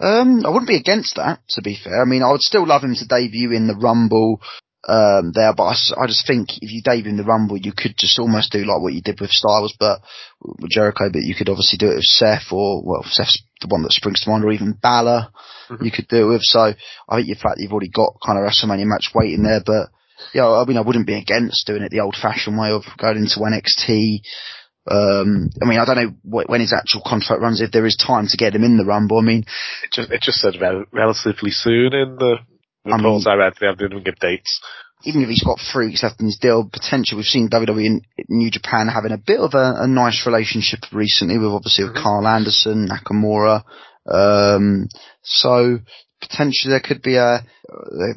Um, 0.00 0.44
I 0.44 0.48
wouldn't 0.48 0.68
be 0.68 0.76
against 0.76 1.16
that, 1.16 1.40
to 1.50 1.62
be 1.62 1.78
fair. 1.82 2.02
I 2.02 2.04
mean, 2.04 2.22
I 2.22 2.30
would 2.30 2.42
still 2.42 2.66
love 2.66 2.82
him 2.82 2.94
to 2.96 3.06
debut 3.06 3.52
in 3.52 3.66
the 3.68 3.76
Rumble, 3.76 4.40
um, 4.86 5.32
there, 5.32 5.54
but 5.54 5.64
I 5.96 6.06
just 6.06 6.26
think 6.26 6.48
if 6.60 6.70
you 6.70 6.82
debut 6.82 7.10
in 7.10 7.16
the 7.16 7.24
Rumble, 7.24 7.56
you 7.56 7.72
could 7.72 7.94
just 7.96 8.18
almost 8.18 8.52
do 8.52 8.58
like 8.64 8.82
what 8.82 8.92
you 8.92 9.00
did 9.02 9.20
with 9.20 9.30
Styles, 9.30 9.74
but 9.78 10.00
with 10.42 10.70
Jericho, 10.70 11.08
but 11.10 11.22
you 11.22 11.34
could 11.34 11.48
obviously 11.48 11.78
do 11.78 11.90
it 11.90 11.94
with 11.96 12.04
Seth 12.04 12.52
or, 12.52 12.82
well, 12.84 13.04
Seth's 13.04 13.42
the 13.60 13.68
one 13.68 13.82
that 13.82 13.92
springs 13.92 14.20
to 14.22 14.30
mind, 14.30 14.44
or 14.44 14.52
even 14.52 14.72
Balor, 14.72 15.28
Mhm. 15.70 15.84
you 15.84 15.90
could 15.90 16.08
do 16.08 16.24
it 16.24 16.32
with. 16.34 16.42
So 16.42 16.74
I 17.08 17.16
think 17.16 17.28
the 17.28 17.34
fact 17.34 17.56
that 17.56 17.62
you've 17.62 17.72
already 17.72 17.88
got 17.88 18.16
kind 18.24 18.38
of 18.38 18.44
WrestleMania 18.44 18.84
match 18.86 19.12
waiting 19.14 19.42
there, 19.42 19.62
but 19.64 19.88
yeah, 20.34 20.48
I 20.48 20.64
mean, 20.64 20.76
I 20.76 20.82
wouldn't 20.82 21.06
be 21.06 21.14
against 21.14 21.66
doing 21.66 21.82
it 21.82 21.90
the 21.90 22.00
old 22.00 22.16
fashioned 22.16 22.58
way 22.58 22.70
of 22.70 22.84
going 22.98 23.16
into 23.16 23.40
NXT, 23.40 24.20
um, 24.90 25.50
I 25.62 25.66
mean, 25.66 25.78
I 25.78 25.84
don't 25.84 25.96
know 25.96 26.14
wh- 26.22 26.48
when 26.48 26.60
his 26.60 26.72
actual 26.72 27.02
contract 27.06 27.40
runs, 27.42 27.60
if 27.60 27.70
there 27.72 27.86
is 27.86 27.96
time 27.96 28.26
to 28.28 28.36
get 28.36 28.54
him 28.54 28.64
in 28.64 28.76
the 28.76 28.84
Rumble. 28.84 29.18
I 29.18 29.22
mean, 29.22 29.44
It 29.84 29.90
just 29.92 30.10
it 30.10 30.20
just 30.22 30.38
said 30.40 30.60
rel- 30.60 30.84
relatively 30.92 31.50
soon 31.50 31.94
in 31.94 32.16
the 32.16 32.36
I 32.86 32.96
reports 32.96 33.24
mean- 33.26 33.32
I, 33.32 33.36
read. 33.36 33.54
They 33.60 33.66
didn't 33.68 33.92
even 33.92 34.04
give 34.04 34.16
dates. 34.18 34.60
even 35.06 35.22
if 35.22 35.28
he's 35.28 35.42
got 35.44 35.58
three 35.60 35.86
weeks 35.88 36.02
left 36.02 36.20
in 36.20 36.26
his 36.26 36.38
deal, 36.38 36.68
potential. 36.70 37.16
We've 37.16 37.26
seen 37.26 37.48
WWE 37.48 37.86
and 37.86 38.02
New 38.28 38.50
Japan 38.50 38.88
having 38.88 39.12
a 39.12 39.18
bit 39.18 39.40
of 39.40 39.54
a, 39.54 39.74
a 39.84 39.86
nice 39.86 40.24
relationship 40.26 40.80
recently 40.92 41.38
with 41.38 41.48
obviously 41.48 41.84
with 41.84 41.94
Mhm. 41.94 42.02
Karl 42.02 42.26
Anderson, 42.26 42.88
Nakamura. 42.88 43.62
Um, 44.06 44.88
so 45.22 45.78
potentially 46.20 46.70
there 46.70 46.80
could 46.80 47.02
be 47.02 47.16
a 47.16 47.44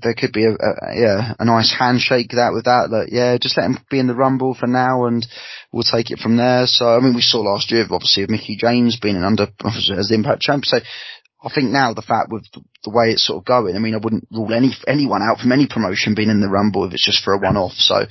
there, 0.01 0.13
could 0.13 0.33
be 0.33 0.45
a, 0.45 0.51
a 0.51 0.95
yeah 0.95 1.33
a 1.39 1.45
nice 1.45 1.73
handshake 1.77 2.31
that 2.31 2.53
with 2.53 2.65
that. 2.65 2.89
That 2.91 3.09
yeah, 3.11 3.37
just 3.37 3.57
let 3.57 3.65
him 3.65 3.79
be 3.89 3.99
in 3.99 4.07
the 4.07 4.15
Rumble 4.15 4.53
for 4.53 4.67
now, 4.67 5.05
and 5.05 5.25
we'll 5.71 5.83
take 5.83 6.11
it 6.11 6.19
from 6.19 6.37
there. 6.37 6.67
So 6.67 6.95
I 6.95 6.99
mean, 6.99 7.15
we 7.15 7.21
saw 7.21 7.39
last 7.39 7.71
year 7.71 7.85
obviously 7.89 8.23
with 8.23 8.31
Mickie 8.31 8.57
James 8.57 8.99
being 8.99 9.15
an 9.15 9.23
under 9.23 9.47
as 9.65 10.07
the 10.09 10.15
Impact 10.15 10.41
champ. 10.41 10.65
So 10.65 10.79
I 11.43 11.49
think 11.53 11.69
now 11.69 11.93
the 11.93 12.01
fact 12.01 12.31
with 12.31 12.45
the, 12.83 12.89
way 12.89 13.11
it's 13.11 13.25
sort 13.25 13.39
of 13.39 13.45
going, 13.45 13.75
I 13.75 13.79
mean, 13.79 13.93
I 13.93 13.99
wouldn't 14.01 14.27
rule 14.31 14.53
any 14.53 14.73
anyone 14.87 15.21
out 15.21 15.39
from 15.39 15.51
any 15.51 15.67
promotion 15.67 16.15
being 16.15 16.29
in 16.29 16.41
the 16.41 16.49
Rumble 16.49 16.85
if 16.85 16.93
it's 16.93 17.05
just 17.05 17.23
for 17.23 17.33
a 17.33 17.37
one-off. 17.37 17.73
So, 17.73 18.05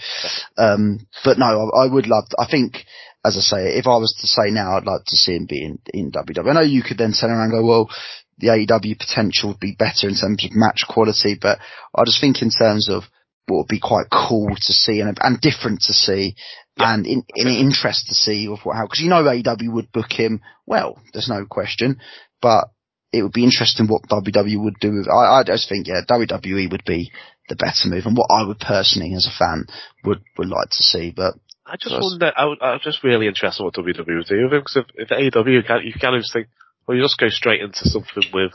um, 0.57 1.07
but 1.25 1.39
no, 1.39 1.71
I, 1.75 1.85
I 1.85 1.87
would 1.87 2.07
love. 2.07 2.25
I 2.39 2.47
think, 2.49 2.85
as 3.25 3.37
I 3.37 3.41
say, 3.41 3.79
if 3.79 3.87
I 3.87 3.97
was 3.97 4.17
to 4.21 4.27
say 4.27 4.51
now, 4.51 4.77
I'd 4.77 4.87
like 4.87 5.05
to 5.07 5.17
see 5.17 5.35
him 5.35 5.47
be 5.49 5.65
in, 5.65 5.79
in 5.93 6.13
WWE. 6.13 6.49
I 6.49 6.53
know 6.53 6.61
you 6.61 6.83
could 6.83 6.99
then 6.99 7.13
turn 7.13 7.31
around 7.31 7.51
and 7.51 7.53
go, 7.53 7.67
well, 7.67 7.91
the 8.39 8.49
AEW 8.49 8.99
potential 8.99 9.51
would 9.51 9.61
be 9.61 9.77
better 9.79 10.09
in 10.09 10.15
terms 10.15 10.45
of 10.45 10.51
match 10.53 10.85
quality, 10.89 11.37
but 11.41 11.59
I 11.95 12.05
just 12.05 12.21
think 12.21 12.43
in 12.43 12.51
terms 12.51 12.89
of 12.91 13.05
what 13.47 13.59
would 13.59 13.69
be 13.69 13.81
quite 13.81 14.07
cool 14.11 14.55
to 14.55 14.73
see 14.73 15.01
and 15.01 15.17
and 15.21 15.41
different 15.41 15.83
to 15.83 15.93
see. 15.93 16.35
Yeah. 16.79 16.93
And 16.95 17.07
in, 17.07 17.25
in 17.35 17.49
interest 17.49 18.09
to 18.09 18.15
see 18.15 18.49
of 18.49 18.59
what 18.65 18.77
how 18.77 18.85
because 18.85 19.01
you 19.01 19.09
know 19.09 19.23
AEW 19.23 19.73
would 19.73 19.93
book 19.93 20.13
him 20.13 20.43
well, 20.67 21.01
there's 21.13 21.29
no 21.29 21.47
question, 21.49 22.01
but 22.43 22.69
it 23.13 23.23
would 23.23 23.33
be 23.33 23.45
interesting 23.45 23.87
what 23.87 24.03
WWE 24.11 24.63
would 24.63 24.79
do 24.81 24.93
with. 24.93 25.09
I, 25.09 25.41
I 25.41 25.43
just 25.45 25.69
think 25.69 25.87
yeah, 25.87 26.03
WWE 26.09 26.71
would 26.71 26.85
be 26.85 27.13
the 27.49 27.57
better 27.57 27.89
move, 27.89 28.05
and 28.05 28.17
what 28.17 28.31
I 28.31 28.47
would 28.47 28.59
personally, 28.59 29.15
as 29.15 29.27
a 29.27 29.39
fan, 29.39 29.67
would 30.05 30.23
would 30.37 30.49
like 30.49 30.69
to 30.71 30.83
see. 30.83 31.13
But 31.17 31.35
I 31.65 31.77
just 31.77 31.93
Yes. 31.93 32.03
wonder. 32.03 32.33
I 32.37 32.45
would, 32.45 32.59
I'm 32.61 32.81
just 32.83 33.03
really 33.03 33.27
interested 33.27 33.63
what 33.63 33.75
WWE 33.75 33.97
would 33.97 34.07
do 34.07 34.43
with 34.43 34.53
him 34.53 34.61
because 34.61 34.77
if, 34.77 34.87
if 34.95 35.09
AEW, 35.09 35.53
you 35.53 35.63
can 35.63 35.81
you 35.83 35.93
just 36.21 36.33
think, 36.33 36.49
well, 36.87 36.97
you 36.97 37.03
just 37.03 37.19
go 37.19 37.29
straight 37.29 37.61
into 37.61 37.89
something 37.89 38.25
with 38.33 38.53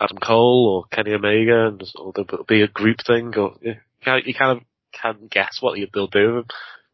Adam 0.00 0.18
Cole 0.18 0.68
or 0.68 0.96
Kenny 0.96 1.14
Omega, 1.14 1.68
and 1.68 1.80
just, 1.80 1.96
or 1.98 2.12
there'll 2.14 2.44
be 2.44 2.62
a 2.62 2.68
group 2.68 2.98
thing, 3.06 3.32
or 3.36 3.54
you 3.60 3.74
kind 4.04 4.20
of, 4.20 4.26
you 4.26 4.34
kind 4.34 4.58
of 4.58 4.64
can 4.92 5.28
guess 5.30 5.58
what 5.60 5.78
they'll 5.92 6.06
do 6.06 6.26
with 6.26 6.36
him, 6.36 6.46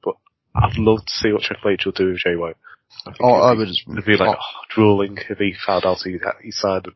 but 0.03 0.15
I'd 0.55 0.77
love 0.77 1.05
to 1.05 1.13
see 1.13 1.33
what 1.33 1.43
Triple 1.43 1.71
H 1.71 1.85
will 1.85 1.93
do 1.93 2.09
with 2.09 2.19
Jay 2.25 2.37
White. 2.37 2.57
I 3.07 3.13
Oh, 3.21 3.35
I 3.35 3.53
would. 3.53 3.69
be, 3.69 3.93
it'd 3.93 4.05
be 4.05 4.17
like 4.17 4.37
oh, 4.37 4.65
drooling 4.75 5.19
if 5.29 5.39
he 5.39 5.55
found 5.67 5.85
out 5.87 5.99
he, 6.05 6.19
he 6.43 6.51
signed 6.51 6.87
him. 6.87 6.95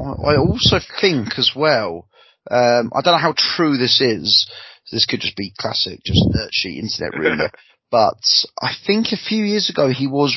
I 0.00 0.32
I 0.32 0.36
also 0.36 0.78
think 1.00 1.38
as 1.38 1.52
well, 1.54 2.08
um, 2.50 2.90
I 2.94 3.00
don't 3.02 3.14
know 3.14 3.18
how 3.18 3.34
true 3.36 3.76
this 3.76 4.00
is. 4.00 4.50
This 4.90 5.06
could 5.06 5.20
just 5.20 5.36
be 5.36 5.52
classic, 5.58 6.00
just 6.04 6.24
dirt 6.32 6.50
sheet 6.52 6.78
internet 6.82 7.18
rumor. 7.18 7.50
but 7.92 8.18
I 8.60 8.72
think 8.86 9.08
a 9.12 9.18
few 9.18 9.44
years 9.44 9.68
ago 9.68 9.90
he 9.90 10.06
was 10.06 10.34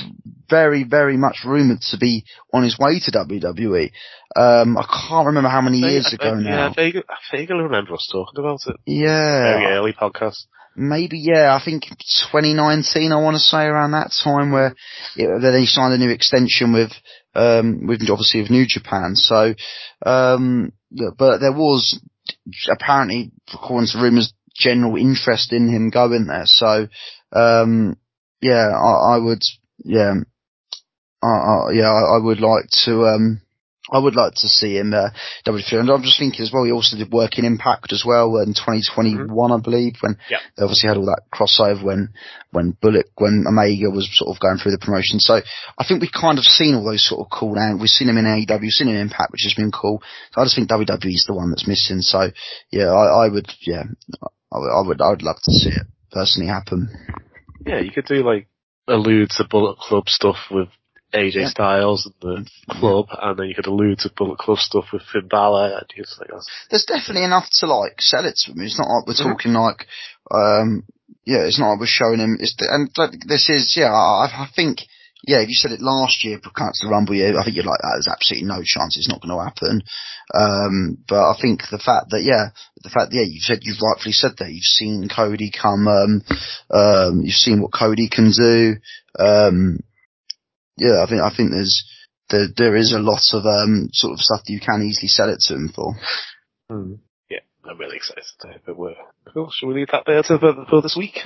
very, 0.50 0.84
very 0.84 1.16
much 1.16 1.38
rumored 1.46 1.80
to 1.90 1.98
be 1.98 2.26
on 2.54 2.64
his 2.64 2.78
way 2.78 3.00
to 3.00 3.12
WWE. 3.12 3.92
Um, 4.36 4.78
I 4.78 4.86
can't 5.08 5.28
remember 5.28 5.50
how 5.50 5.62
many 5.62 5.78
years 5.78 6.10
I- 6.12 6.16
ago 6.16 6.36
I, 6.36 6.44
now. 6.44 6.50
Yeah, 6.50 6.70
I 6.70 6.74
vaguely, 6.76 7.04
I 7.10 7.16
vaguely 7.32 7.62
remember 7.62 7.94
us 7.94 8.10
talking 8.12 8.38
about 8.40 8.60
it. 8.68 8.76
Yeah. 8.86 9.58
Very 9.58 9.66
early 9.74 9.94
podcast. 9.94 10.48
Maybe, 10.76 11.18
yeah, 11.18 11.56
I 11.56 11.64
think 11.64 11.84
2019, 12.34 13.14
I 13.14 13.22
want 13.22 13.36
to 13.36 13.40
say 13.40 13.64
around 13.64 13.92
that 13.92 14.12
time 14.22 14.52
where 14.52 14.76
it, 15.16 15.42
then 15.42 15.58
he 15.58 15.66
signed 15.66 15.94
a 15.94 15.98
new 15.98 16.10
extension 16.10 16.74
with, 16.74 16.92
um, 17.34 17.88
with 17.88 18.02
obviously 18.10 18.42
with 18.42 18.52
New 18.52 18.66
Japan. 18.68 19.16
So, 19.16 19.56
um, 20.06 20.74
but 21.18 21.38
there 21.38 21.54
was 21.54 21.98
apparently, 22.70 23.32
according 23.54 23.88
to 23.94 24.00
rumours, 24.00 24.34
general 24.54 24.96
interest 24.96 25.54
in 25.54 25.70
him 25.70 25.90
going 25.90 26.28
there. 26.28 26.46
So, 26.46 26.88
um, 27.36 27.98
yeah, 28.42 28.68
I, 28.70 29.16
I 29.16 29.18
would, 29.18 29.42
yeah, 29.84 30.14
I, 31.24 31.28
I, 31.28 31.72
yeah, 31.74 31.90
I, 31.92 32.18
I 32.18 32.24
would 32.24 32.40
like 32.40 32.66
to, 32.86 33.06
um, 33.08 33.42
I 33.92 34.00
would 34.00 34.16
like 34.16 34.34
to 34.38 34.48
see 34.48 34.78
him 34.78 34.94
uh, 34.96 35.10
WWE. 35.46 35.80
And 35.80 35.90
I'm 35.92 36.02
just 36.02 36.18
thinking 36.18 36.42
as 36.42 36.52
well, 36.52 36.64
he 36.64 36.72
also 36.72 36.98
did 36.98 37.12
work 37.12 37.38
in 37.38 37.46
Impact 37.46 37.94
as 37.94 38.04
well 38.06 38.38
in 38.38 38.56
2021, 38.56 39.52
I 39.52 39.58
believe, 39.62 39.94
when 40.02 40.18
Yeah. 40.28 40.40
they 40.58 40.64
obviously 40.64 40.88
had 40.88 40.98
all 40.98 41.06
that 41.06 41.22
crossover 41.32 41.84
when 41.84 42.10
when 42.52 42.72
Bullet 42.82 43.06
when 43.18 43.46
Omega 43.48 43.92
was 43.92 44.10
sort 44.12 44.36
of 44.36 44.40
going 44.42 44.58
through 44.58 44.72
the 44.72 44.80
promotion. 44.84 45.20
So 45.20 45.36
I 45.78 45.84
think 45.88 46.02
we've 46.02 46.12
kind 46.12 46.40
of 46.40 46.46
seen 46.46 46.74
all 46.74 46.84
those 46.84 47.08
sort 47.08 47.22
of 47.22 47.30
cool 47.32 47.54
down. 47.54 47.78
We've 47.80 47.88
seen 47.90 48.10
him 48.10 48.18
in 48.18 48.26
AEW, 48.26 48.70
seen 48.72 48.88
him 48.88 48.96
in 48.96 49.02
Impact, 49.02 49.32
which 49.32 49.44
has 49.44 49.54
been 49.54 49.72
cool. 49.72 50.02
So 50.34 50.42
I 50.42 50.46
just 50.46 50.56
think 50.56 50.68
WWE 50.70 51.14
is 51.14 51.26
the 51.28 51.36
one 51.36 51.52
that's 51.52 51.68
missing. 51.68 52.02
So 52.02 52.32
yeah, 52.72 52.90
I, 52.90 53.26
I 53.26 53.30
would 53.30 53.52
yeah, 53.68 53.84
I 54.52 54.58
would, 54.58 54.72
I 54.72 54.82
would 54.88 55.02
I 55.02 55.10
would 55.12 55.22
love 55.22 55.38
to 55.44 55.52
see 55.52 55.70
it 55.70 55.86
personally 56.16 56.48
happen. 56.48 56.90
Yeah, 57.66 57.82
you 57.82 57.92
could 57.92 58.06
do 58.06 58.24
like 58.24 58.48
allude 58.88 59.30
to 59.32 59.44
Bullet 59.44 59.78
Club 59.78 60.08
stuff 60.08 60.38
with 60.50 60.70
AJ 61.14 61.36
Yeah. 61.36 61.48
Styles 61.50 62.06
and 62.06 62.16
the 62.68 62.76
club, 62.80 63.08
and 63.12 63.38
then 63.38 63.48
you 63.48 63.56
could 63.56 63.68
allude 63.68 64.00
to 64.00 64.12
Bullet 64.16 64.40
Club 64.40 64.58
stuff 64.58 64.86
with 64.94 65.04
Finn 65.12 65.28
Balor. 65.28 65.78
And 65.78 65.86
just 65.96 66.20
like 66.20 66.30
that's, 66.32 66.50
There's 66.70 66.86
definitely 66.86 67.26
enough 67.26 67.48
to 67.60 67.68
like 67.68 68.02
sell 68.02 68.26
it 68.26 68.38
to 68.46 68.52
him. 68.52 68.62
It's 68.62 68.80
not 68.80 68.88
like 68.88 69.08
we're 69.08 69.24
talking 69.28 69.54
like 69.54 69.88
um 70.32 70.84
yeah, 71.26 71.44
it's 71.44 71.60
not 71.60 71.72
like 71.72 71.80
we're 71.82 72.00
showing 72.00 72.20
him. 72.20 72.38
It's 72.40 72.56
the, 72.56 72.68
and 72.72 72.90
like, 72.98 73.28
this 73.28 73.50
is 73.50 73.76
yeah, 73.78 73.92
I, 73.92 74.26
I 74.32 74.48
think. 74.56 74.80
Yeah, 75.28 75.42
if 75.42 75.50
you 75.50 75.56
said 75.56 75.72
it 75.72 75.82
last 75.82 76.24
year, 76.24 76.40
perhaps 76.40 76.82
the 76.82 76.90
Rumble 76.90 77.16
year, 77.16 77.38
I 77.38 77.44
think 77.44 77.56
you'd 77.56 77.66
like 77.66 77.82
that. 77.82 77.98
There's 77.98 78.14
absolutely 78.14 78.48
no 78.48 78.62
chance 78.62 78.96
it's 78.96 79.10
not 79.10 79.22
going 79.22 79.34
to 79.34 79.44
happen. 79.44 79.82
Um, 80.34 80.98
but 81.10 81.18
I 81.18 81.34
think 81.42 81.62
the 81.72 81.82
fact 81.82 82.12
that, 82.12 82.22
yeah, 82.22 82.54
the 82.84 82.94
fact, 82.94 83.10
yeah, 83.12 83.26
you've 83.26 83.42
said, 83.42 83.60
you've 83.64 83.82
rightfully 83.82 84.14
said 84.14 84.38
that. 84.38 84.54
You've 84.54 84.64
seen 84.64 85.10
Cody 85.10 85.50
come, 85.50 85.88
um, 85.88 86.22
um, 86.70 87.22
you've 87.26 87.42
seen 87.42 87.62
what 87.62 87.74
Cody 87.74 88.08
can 88.08 88.30
do. 88.30 88.78
Um, 89.18 89.80
yeah, 90.78 91.02
I 91.02 91.10
think, 91.10 91.22
I 91.22 91.34
think 91.36 91.52
there's, 91.52 91.82
there, 92.30 92.48
there 92.56 92.76
is 92.76 92.94
a 92.94 93.02
lot 93.02 93.26
of, 93.34 93.46
um, 93.50 93.90
sort 93.94 94.14
of 94.14 94.20
stuff 94.20 94.46
that 94.46 94.54
you 94.54 94.62
can 94.62 94.86
easily 94.86 95.10
sell 95.10 95.34
it 95.34 95.42
to 95.50 95.56
him 95.56 95.74
for. 95.74 95.96
yeah, 97.30 97.42
I'm 97.66 97.80
really 97.80 97.98
excited 97.98 98.26
to 98.42 98.48
have 98.48 98.62
it. 98.68 98.78
We're, 98.78 98.94
cool. 99.34 99.50
Shall 99.50 99.70
we 99.70 99.76
leave 99.76 99.90
that 99.92 100.04
there 100.06 100.22
to, 100.22 100.38
for, 100.38 100.66
for 100.70 100.82
this 100.84 100.96
week? 100.96 101.18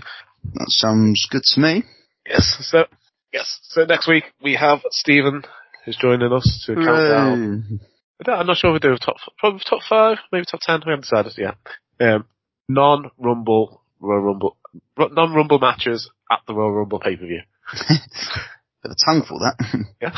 That 0.55 0.69
sounds 0.69 1.27
good 1.29 1.43
to 1.43 1.59
me. 1.59 1.83
Yes. 2.25 2.55
So 2.61 2.85
yes. 3.33 3.59
So 3.63 3.85
next 3.85 4.07
week 4.07 4.25
we 4.43 4.55
have 4.55 4.79
Stephen 4.91 5.43
who's 5.85 5.97
joining 5.97 6.31
us 6.33 6.63
to 6.65 6.75
count 6.75 6.85
down. 6.85 7.63
Hooray. 7.69 7.79
I 8.21 8.23
don't- 8.23 8.39
I'm 8.41 8.47
not 8.47 8.57
sure 8.57 8.71
if 8.71 8.73
we 8.81 8.87
do 8.87 8.93
a 8.93 8.97
top, 8.97 9.15
probably 9.37 9.61
top 9.67 9.81
five, 9.87 10.17
maybe 10.31 10.45
top 10.45 10.59
ten. 10.61 10.81
We 10.85 10.91
haven't 10.91 11.01
decided 11.09 11.33
yet. 11.37 11.55
Um, 12.01 12.25
non-Rumble 12.67 13.81
Royal 14.01 14.21
Rumble, 14.21 14.57
non-Rumble 14.97 15.59
matches 15.59 16.09
at 16.31 16.39
the 16.47 16.53
Royal 16.53 16.71
Rumble 16.73 16.99
pay-per-view. 16.99 17.41
Bit 17.89 18.91
of 18.91 18.97
tongue 19.05 19.23
for 19.27 19.39
that. 19.39 19.55
Yeah. 20.01 20.11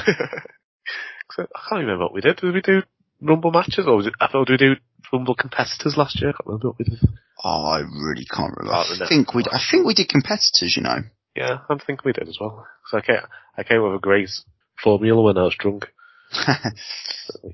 so, 1.31 1.43
I 1.55 1.59
can't 1.69 1.81
remember 1.81 2.03
what 2.05 2.13
we 2.13 2.21
did. 2.21 2.37
Did 2.37 2.53
we 2.53 2.61
do 2.61 2.81
Rumble 3.21 3.51
matches 3.51 3.85
or 3.87 3.95
was 3.97 4.07
it, 4.07 4.13
I 4.19 4.27
thought 4.27 4.49
we 4.49 4.57
do 4.57 4.75
Rumble 5.13 5.35
competitors 5.35 5.95
last 5.97 6.19
year? 6.21 6.29
I 6.29 6.33
can't 6.33 6.45
remember 6.47 6.67
what 6.69 6.79
we 6.79 6.85
did. 6.85 6.99
oh, 7.43 7.65
I 7.65 7.79
really 7.79 8.25
can't 8.25 8.53
remember. 8.57 8.77
I 8.77 9.07
think 9.07 9.33
we, 9.33 9.43
I 9.51 9.59
think 9.69 9.85
we 9.85 9.93
did 9.95 10.09
competitors, 10.09 10.73
you 10.75 10.83
know. 10.83 10.97
Yeah, 11.35 11.59
I 11.69 11.75
think 11.85 12.03
we 12.03 12.13
did 12.13 12.27
as 12.27 12.37
well. 12.39 12.67
So 12.87 12.97
I 12.97 13.01
came, 13.01 13.17
I 13.57 13.63
came 13.63 13.81
with 13.83 13.95
a 13.95 13.99
great 13.99 14.29
formula 14.83 15.21
when 15.21 15.37
I 15.37 15.43
was 15.43 15.55
drunk. 15.57 15.85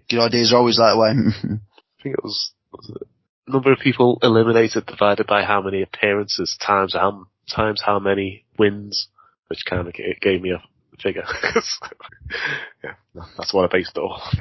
Good 0.09 0.19
ideas 0.19 0.53
are 0.53 0.57
always 0.57 0.77
that 0.77 0.97
way. 0.97 1.09
I 1.59 2.03
think 2.03 2.15
it 2.15 2.23
was, 2.23 2.51
was 2.71 2.91
it 3.01 3.07
number 3.47 3.71
of 3.71 3.79
people 3.79 4.19
eliminated 4.21 4.85
divided 4.85 5.25
by 5.25 5.43
how 5.43 5.61
many 5.61 5.81
appearances 5.81 6.57
times 6.65 6.93
how 6.93 7.27
times 7.49 7.81
how 7.85 7.99
many 7.99 8.45
wins, 8.59 9.07
which 9.47 9.63
kind 9.67 9.87
of 9.87 9.93
gave 9.93 10.41
me 10.41 10.51
a 10.51 10.61
figure. 11.01 11.23
yeah, 12.83 12.93
that's 13.37 13.53
what 13.53 13.69
I 13.69 13.77
based 13.77 13.95
it 13.95 13.99
off. 13.99 14.35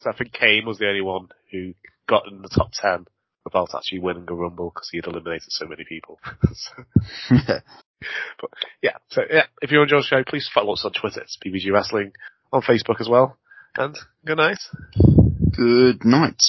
so 0.00 0.10
I 0.10 0.16
think 0.16 0.32
Kane 0.32 0.66
was 0.66 0.78
the 0.78 0.88
only 0.88 1.00
one 1.00 1.28
who 1.50 1.72
got 2.06 2.26
in 2.30 2.42
the 2.42 2.48
top 2.48 2.72
ten 2.72 3.06
without 3.44 3.70
actually 3.74 4.00
winning 4.00 4.26
a 4.28 4.34
rumble 4.34 4.70
because 4.74 4.88
he 4.90 4.98
had 4.98 5.06
eliminated 5.06 5.50
so 5.50 5.66
many 5.66 5.84
people. 5.84 6.18
So- 6.52 7.60
but 8.40 8.50
yeah, 8.82 8.96
so 9.08 9.22
yeah, 9.30 9.44
if 9.62 9.70
you 9.70 9.82
enjoy 9.82 9.98
the 9.98 10.02
show, 10.02 10.24
please 10.26 10.48
follow 10.52 10.72
us 10.72 10.84
on 10.84 10.92
Twitter. 10.92 11.20
It's 11.20 11.38
BBG 11.44 11.72
Wrestling 11.72 12.12
on 12.52 12.62
Facebook 12.62 13.00
as 13.00 13.08
well. 13.08 13.36
And 13.76 13.96
good 14.24 14.38
night. 14.38 14.58
Good 15.56 16.04
night. 16.04 16.42